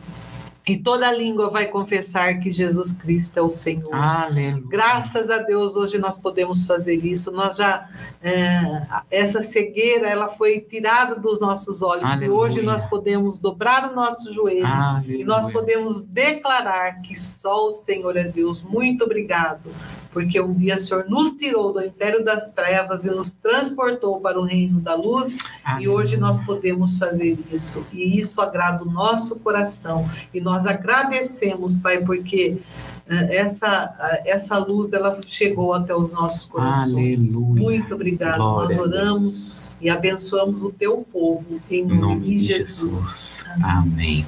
[0.68, 3.94] E toda língua vai confessar que Jesus Cristo é o Senhor.
[3.94, 4.64] Aleluia.
[4.68, 7.32] Graças a Deus hoje nós podemos fazer isso.
[7.32, 7.88] Nós já
[8.22, 12.28] é, essa cegueira ela foi tirada dos nossos olhos Aleluia.
[12.28, 15.22] e hoje nós podemos dobrar o nosso joelho Aleluia.
[15.22, 18.64] e nós podemos declarar que só o Senhor é Deus.
[18.64, 19.70] Muito obrigado
[20.16, 24.40] porque um dia o Senhor nos tirou do império das trevas e nos transportou para
[24.40, 25.84] o reino da luz, Amém.
[25.84, 31.76] e hoje nós podemos fazer isso, e isso agrada o nosso coração, e nós agradecemos,
[31.76, 32.60] Pai, porque
[33.08, 37.30] essa, essa luz ela chegou até os nossos corações.
[37.30, 37.62] Aleluia.
[37.62, 38.38] Muito obrigado.
[38.38, 42.66] Glória Nós oramos e abençoamos o teu povo em nome, nome de Jesus.
[42.66, 43.46] Jesus.
[43.62, 44.26] Amém.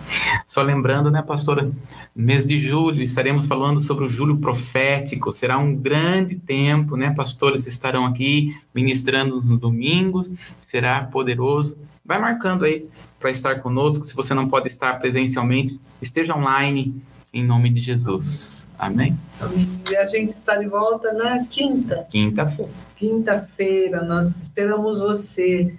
[0.48, 1.72] Só lembrando, né, pastora,
[2.16, 5.34] mês de julho estaremos falando sobre o julho profético.
[5.34, 7.12] Será um grande tempo, né?
[7.12, 10.32] Pastores estarão aqui ministrando nos domingos.
[10.62, 11.78] Será poderoso.
[12.06, 12.86] Vai marcando aí
[13.20, 14.06] para estar conosco.
[14.06, 17.02] Se você não pode estar presencialmente, esteja online
[17.34, 18.70] em nome de Jesus.
[18.78, 19.18] Amém?
[19.40, 19.68] Amém.
[19.90, 22.08] E a gente está de volta na quinta.
[22.10, 22.72] Quinta-feira.
[22.96, 25.74] Quinta-feira, nós esperamos você.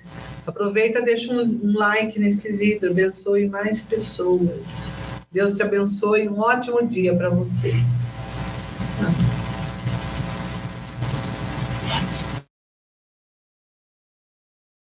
[0.47, 4.93] Aproveita, deixa um like nesse vídeo, abençoe mais pessoas.
[5.31, 8.27] Deus te abençoe, um ótimo dia para vocês.